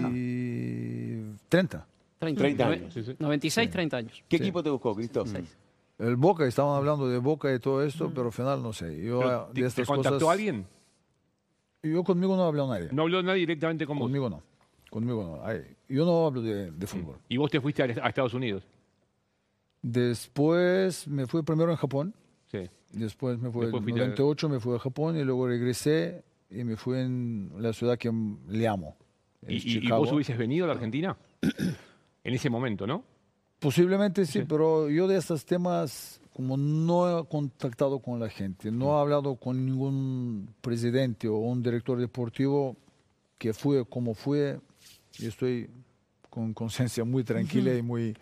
30. 1.48 1.86
30, 2.18 2.38
30 2.40 2.64
nove- 2.68 2.72
años. 2.74 2.94
Sí, 2.94 3.02
sí. 3.04 3.16
96, 3.18 3.70
30 3.70 3.96
años. 3.96 4.24
¿Qué 4.28 4.36
equipo 4.36 4.62
te 4.62 4.70
buscó, 4.70 4.94
Cristo? 4.94 5.24
El 5.98 6.16
Boca, 6.16 6.46
estaban 6.46 6.76
hablando 6.76 7.08
de 7.08 7.16
Boca 7.18 7.52
y 7.54 7.58
todo 7.58 7.82
esto, 7.82 8.10
pero 8.10 8.26
al 8.26 8.32
final 8.32 8.62
no 8.62 8.72
sé. 8.74 9.02
Yo 9.02 9.20
Pero 9.20 9.30
ah, 9.30 9.46
¿Te, 9.48 9.54
de 9.54 9.60
te 9.62 9.66
estas 9.68 9.86
contactó 9.86 10.18
cosas, 10.20 10.32
alguien? 10.32 10.66
Yo 11.92 12.04
conmigo 12.04 12.36
no 12.36 12.44
habló 12.44 12.66
nadie. 12.68 12.88
No 12.92 13.02
habló 13.02 13.22
nadie 13.22 13.40
directamente 13.40 13.86
con 13.86 13.98
vos. 13.98 14.06
Conmigo 14.06 14.28
no. 14.30 14.42
Conmigo 14.90 15.22
no. 15.24 15.44
Ay, 15.46 15.62
yo 15.88 16.04
no 16.04 16.26
hablo 16.26 16.42
de, 16.42 16.70
de 16.70 16.86
fútbol. 16.86 17.16
Y 17.28 17.36
vos 17.36 17.50
te 17.50 17.60
fuiste 17.60 17.82
a, 17.82 17.86
a 18.04 18.08
Estados 18.08 18.34
Unidos. 18.34 18.62
Después 19.82 21.06
me 21.08 21.26
fui 21.26 21.42
primero 21.42 21.70
en 21.70 21.76
Japón. 21.76 22.14
Sí. 22.50 22.68
Después 22.92 23.38
me 23.38 23.50
fui 23.50 23.62
Después 23.62 23.80
en 23.80 23.84
fuiste 23.84 24.00
a- 24.00 24.04
98, 24.06 24.48
me 24.48 24.60
fui 24.60 24.74
a 24.74 24.78
Japón 24.78 25.16
y 25.16 25.24
luego 25.24 25.46
regresé 25.48 26.24
y 26.50 26.64
me 26.64 26.76
fui 26.76 26.98
en 26.98 27.50
la 27.58 27.72
ciudad 27.72 27.98
que 27.98 28.10
le 28.48 28.68
amo. 28.68 28.96
¿Y, 29.46 29.88
vos 29.88 30.10
hubieses 30.12 30.36
venido 30.38 30.64
a 30.64 30.68
la 30.68 30.74
Argentina? 30.74 31.16
en 32.24 32.34
ese 32.34 32.50
momento, 32.50 32.86
¿no? 32.86 33.04
Posiblemente 33.60 34.26
sí, 34.26 34.40
Sí. 34.40 34.44
pero 34.48 34.88
yo 34.88 35.06
de 35.06 35.16
estos 35.18 35.44
temas, 35.44 36.20
como 36.36 36.58
no 36.58 37.20
he 37.20 37.24
contactado 37.24 37.98
con 38.00 38.20
la 38.20 38.28
gente, 38.28 38.70
no 38.70 38.94
he 38.94 39.00
hablado 39.00 39.36
con 39.36 39.64
ningún 39.64 40.50
presidente 40.60 41.28
o 41.28 41.38
un 41.38 41.62
director 41.62 41.98
deportivo 41.98 42.76
que 43.38 43.54
fue 43.54 43.86
como 43.86 44.12
fue, 44.12 44.60
y 45.18 45.28
estoy 45.28 45.70
con 46.28 46.52
conciencia 46.52 47.04
muy 47.04 47.24
tranquila 47.24 47.74
y 47.74 47.80
muy, 47.80 48.14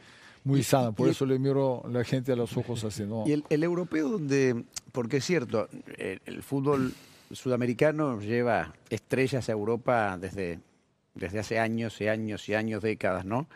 muy 0.44 0.62
sana. 0.62 0.92
Por 0.92 1.09
eso 1.09 1.27
le 1.27 1.40
miro 1.40 1.85
a 1.85 1.88
la 1.88 2.05
gente 2.05 2.31
a 2.31 2.37
los 2.37 2.57
ojos 2.57 2.85
así, 2.85 3.03
¿no? 3.03 3.24
Y 3.27 3.33
el, 3.33 3.44
el 3.50 3.64
europeo, 3.64 4.09
donde, 4.09 4.64
porque 4.92 5.16
es 5.16 5.24
cierto, 5.24 5.68
el, 5.98 6.20
el 6.24 6.42
fútbol 6.44 6.94
sudamericano 7.33 8.20
lleva 8.20 8.74
estrellas 8.90 9.48
a 9.48 9.53
Europa 9.53 10.16
desde, 10.20 10.61
desde 11.16 11.40
hace 11.40 11.59
años 11.59 12.00
y 12.00 12.07
años 12.07 12.48
y 12.48 12.55
años, 12.55 12.81
décadas, 12.81 13.24
¿no? 13.24 13.48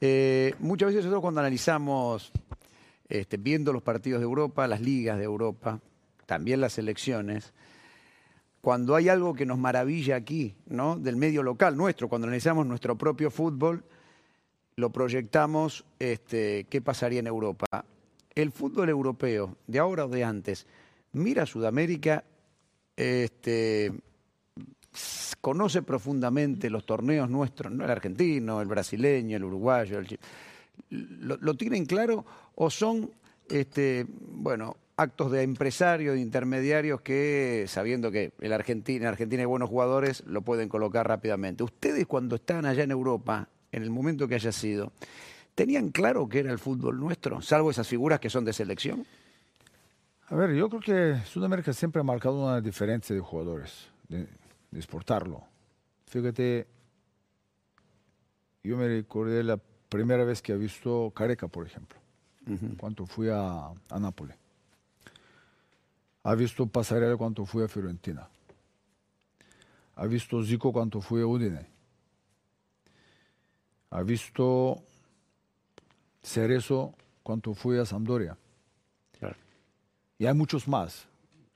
Eh, 0.00 0.56
muchas 0.58 0.88
veces 0.88 1.04
nosotros 1.04 1.22
cuando 1.22 1.38
analizamos, 1.38 2.32
este, 3.10 3.36
viendo 3.36 3.72
los 3.72 3.82
partidos 3.82 4.20
de 4.20 4.24
Europa, 4.24 4.66
las 4.66 4.80
ligas 4.80 5.18
de 5.18 5.24
Europa, 5.24 5.80
también 6.26 6.60
las 6.60 6.74
selecciones, 6.74 7.52
cuando 8.60 8.94
hay 8.94 9.08
algo 9.08 9.34
que 9.34 9.46
nos 9.46 9.58
maravilla 9.58 10.16
aquí, 10.16 10.54
¿no? 10.66 10.96
Del 10.96 11.16
medio 11.16 11.42
local 11.42 11.76
nuestro, 11.76 12.08
cuando 12.08 12.28
analizamos 12.28 12.66
nuestro 12.66 12.96
propio 12.96 13.30
fútbol, 13.30 13.84
lo 14.76 14.90
proyectamos, 14.90 15.84
este, 15.98 16.64
¿qué 16.70 16.80
pasaría 16.80 17.20
en 17.20 17.26
Europa? 17.26 17.66
El 18.34 18.52
fútbol 18.52 18.88
europeo, 18.88 19.56
de 19.66 19.78
ahora 19.78 20.04
o 20.04 20.08
de 20.08 20.24
antes, 20.24 20.66
mira 21.12 21.42
a 21.42 21.46
Sudamérica, 21.46 22.24
este, 22.96 23.92
conoce 25.40 25.82
profundamente 25.82 26.70
los 26.70 26.86
torneos 26.86 27.28
nuestros, 27.28 27.72
¿no? 27.72 27.84
el 27.84 27.90
argentino, 27.90 28.60
el 28.60 28.68
brasileño, 28.68 29.36
el 29.36 29.44
uruguayo, 29.44 29.98
el 29.98 30.18
¿Lo, 30.88 31.54
tienen 31.54 31.84
claro 31.86 32.24
o 32.54 32.70
son, 32.70 33.10
este, 33.48 34.06
bueno, 34.08 34.76
actos 34.96 35.30
de 35.30 35.42
empresarios, 35.42 36.14
de 36.14 36.20
intermediarios 36.20 37.00
que, 37.00 37.64
sabiendo 37.68 38.10
que 38.10 38.32
el 38.40 38.52
Argentina, 38.52 39.04
en 39.04 39.08
Argentina 39.08 39.42
hay 39.42 39.46
buenos 39.46 39.68
jugadores, 39.68 40.22
lo 40.26 40.42
pueden 40.42 40.68
colocar 40.68 41.06
rápidamente? 41.06 41.62
Ustedes 41.62 42.06
cuando 42.06 42.36
estaban 42.36 42.66
allá 42.66 42.84
en 42.84 42.90
Europa, 42.90 43.48
en 43.72 43.82
el 43.82 43.90
momento 43.90 44.28
que 44.28 44.34
haya 44.34 44.52
sido, 44.52 44.92
¿tenían 45.54 45.90
claro 45.90 46.28
que 46.28 46.40
era 46.40 46.52
el 46.52 46.58
fútbol 46.58 46.98
nuestro, 46.98 47.40
salvo 47.40 47.70
esas 47.70 47.88
figuras 47.88 48.20
que 48.20 48.30
son 48.30 48.44
de 48.44 48.52
selección? 48.52 49.06
A 50.28 50.34
ver, 50.36 50.54
yo 50.54 50.68
creo 50.68 50.80
que 50.80 51.26
Sudamérica 51.26 51.72
siempre 51.72 52.00
ha 52.00 52.04
marcado 52.04 52.44
una 52.44 52.60
diferencia 52.60 53.14
de 53.14 53.20
jugadores, 53.20 53.88
de, 54.08 54.28
de 54.70 54.78
exportarlo. 54.78 55.42
Fíjate, 56.06 56.66
yo 58.62 58.76
me 58.76 58.86
recordé 58.86 59.42
la 59.42 59.58
primera 59.90 60.24
vez 60.24 60.40
que 60.40 60.52
he 60.52 60.56
visto 60.56 61.12
Careca, 61.14 61.48
por 61.48 61.66
ejemplo, 61.66 61.98
cuando 62.78 63.04
fui 63.04 63.28
a, 63.28 63.70
a 63.90 63.98
Nápoles. 63.98 64.36
Ha 66.22 66.34
visto 66.34 66.66
Pasarela 66.66 67.16
cuando 67.16 67.44
fui 67.44 67.62
a 67.62 67.68
Fiorentina. 67.68 68.28
Ha 69.96 70.06
visto 70.06 70.42
Zico 70.42 70.72
cuando 70.72 71.00
fui 71.00 71.20
a 71.20 71.26
Udine. 71.26 71.66
Ha 73.90 74.02
visto 74.02 74.82
Cerezo 76.22 76.94
cuando 77.22 77.54
fui 77.54 77.78
a 77.78 77.84
Sampdoria. 77.84 78.36
Y 80.18 80.26
hay 80.26 80.34
muchos 80.34 80.68
más. 80.68 81.06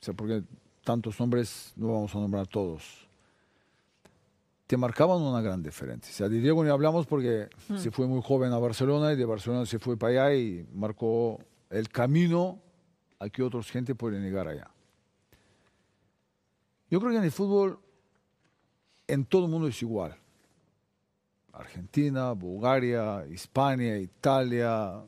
O 0.00 0.04
sea, 0.04 0.14
porque 0.14 0.42
tantos 0.82 1.20
nombres 1.20 1.72
no 1.76 1.88
vamos 1.92 2.14
a 2.14 2.18
nombrar 2.18 2.46
todos. 2.46 3.06
Te 4.66 4.76
marcaban 4.76 5.20
una 5.20 5.42
gran 5.42 5.62
diferencia. 5.62 6.10
O 6.10 6.14
sea, 6.14 6.28
de 6.28 6.40
Diego 6.40 6.64
ni 6.64 6.70
hablamos 6.70 7.06
porque 7.06 7.48
se 7.76 7.90
fue 7.90 8.06
muy 8.06 8.22
joven 8.22 8.52
a 8.52 8.58
Barcelona 8.58 9.12
y 9.12 9.16
de 9.16 9.24
Barcelona 9.24 9.66
se 9.66 9.78
fue 9.78 9.96
para 9.96 10.24
allá 10.24 10.34
y 10.34 10.66
marcó 10.72 11.38
el 11.70 11.88
camino 11.90 12.60
a 13.18 13.28
que 13.28 13.42
otros 13.42 13.70
gente 13.70 13.94
pueden 13.94 14.22
llegar 14.22 14.48
allá. 14.48 14.70
Yo 16.90 17.00
creo 17.00 17.12
que 17.12 17.18
en 17.18 17.24
el 17.24 17.32
fútbol 17.32 17.78
en 19.06 19.24
todo 19.24 19.44
el 19.44 19.50
mundo 19.50 19.68
es 19.68 19.82
igual. 19.82 20.16
Argentina, 21.52 22.32
Bulgaria, 22.32 23.26
Hispania, 23.26 23.98
Italia, 23.98 25.04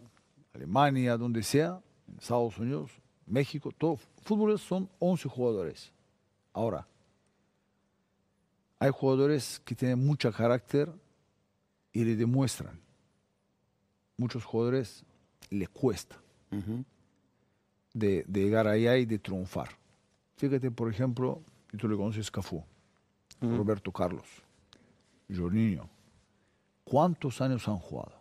Alemania, 0.54 1.16
donde 1.16 1.42
sea, 1.42 1.80
Estados 2.18 2.58
Unidos, 2.58 2.90
México, 3.26 3.70
todo. 3.76 3.98
Fútbol 4.22 4.58
son 4.58 4.88
11 4.98 5.28
jugadores. 5.28 5.92
Ahora, 6.52 6.86
hay 8.78 8.90
jugadores 8.90 9.60
que 9.64 9.74
tienen 9.74 10.04
mucho 10.04 10.32
carácter 10.32 10.92
y 11.92 12.04
le 12.04 12.16
demuestran. 12.16 12.78
Muchos 14.18 14.44
jugadores 14.44 15.04
les 15.50 15.68
cuesta 15.68 16.16
de, 17.92 18.24
de 18.26 18.42
llegar 18.42 18.66
allá 18.66 18.96
y 18.96 19.06
de 19.06 19.18
triunfar. 19.18 19.68
Fíjate, 20.36 20.70
por 20.70 20.90
ejemplo, 20.90 21.42
y 21.72 21.76
tú 21.76 21.88
le 21.88 21.96
conoces 21.96 22.30
Cafú, 22.30 22.62
Roberto 23.40 23.92
Carlos, 23.92 24.26
Jorginho. 25.34 25.88
¿Cuántos 26.84 27.40
años 27.40 27.66
han 27.68 27.78
jugado? 27.78 28.12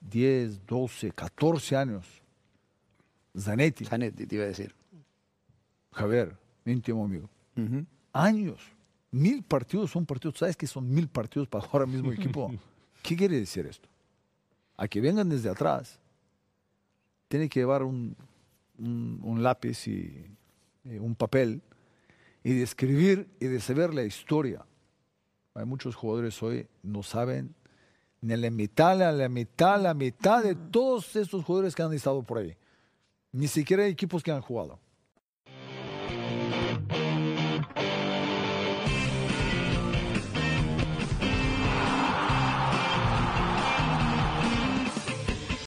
10, 0.00 0.66
12, 0.66 1.10
14 1.12 1.76
años. 1.76 2.06
Zanetti, 3.36 3.84
Zanetti, 3.84 4.26
te 4.26 4.34
iba 4.36 4.44
a 4.44 4.48
decir. 4.48 4.74
Javier, 5.92 6.36
mi 6.64 6.72
íntimo 6.72 7.04
amigo. 7.04 7.28
Años. 8.12 8.60
Mil 9.10 9.42
partidos 9.42 9.90
son 9.90 10.04
partidos. 10.06 10.38
¿Sabes 10.38 10.56
qué 10.56 10.66
son 10.66 10.88
mil 10.92 11.08
partidos 11.08 11.48
para 11.48 11.64
jugar 11.66 11.82
al 11.86 11.92
mismo 11.92 12.12
equipo? 12.12 12.52
¿Qué 13.02 13.16
quiere 13.16 13.38
decir 13.40 13.66
esto? 13.66 13.88
A 14.76 14.86
que 14.88 15.00
vengan 15.00 15.28
desde 15.28 15.48
atrás, 15.48 15.98
tiene 17.28 17.48
que 17.48 17.60
llevar 17.60 17.82
un, 17.82 18.16
un- 18.78 19.20
un 19.22 19.42
lápiz 19.42 19.86
y, 19.88 20.26
y 20.84 20.98
un 20.98 21.14
papel 21.14 21.62
y 22.44 22.52
de 22.54 22.62
escribir 22.62 23.28
y 23.40 23.46
de 23.46 23.60
saber 23.60 23.92
la 23.94 24.02
historia. 24.04 24.64
Hay 25.54 25.64
muchos 25.64 25.96
jugadores 25.96 26.40
hoy 26.42 26.66
no 26.82 27.02
saben 27.02 27.54
ni 28.20 28.36
la 28.36 28.50
mitad, 28.50 28.96
la, 28.98 29.10
la 29.12 29.28
mitad, 29.28 29.80
la 29.80 29.94
mitad 29.94 30.42
de 30.42 30.54
todos 30.54 31.14
estos 31.16 31.44
jugadores 31.44 31.74
que 31.74 31.82
han 31.82 31.92
estado 31.92 32.22
por 32.22 32.38
ahí. 32.38 32.56
Ni 33.32 33.46
siquiera 33.48 33.84
hay 33.84 33.90
equipos 33.92 34.22
que 34.22 34.30
han 34.32 34.40
jugado. 34.40 34.78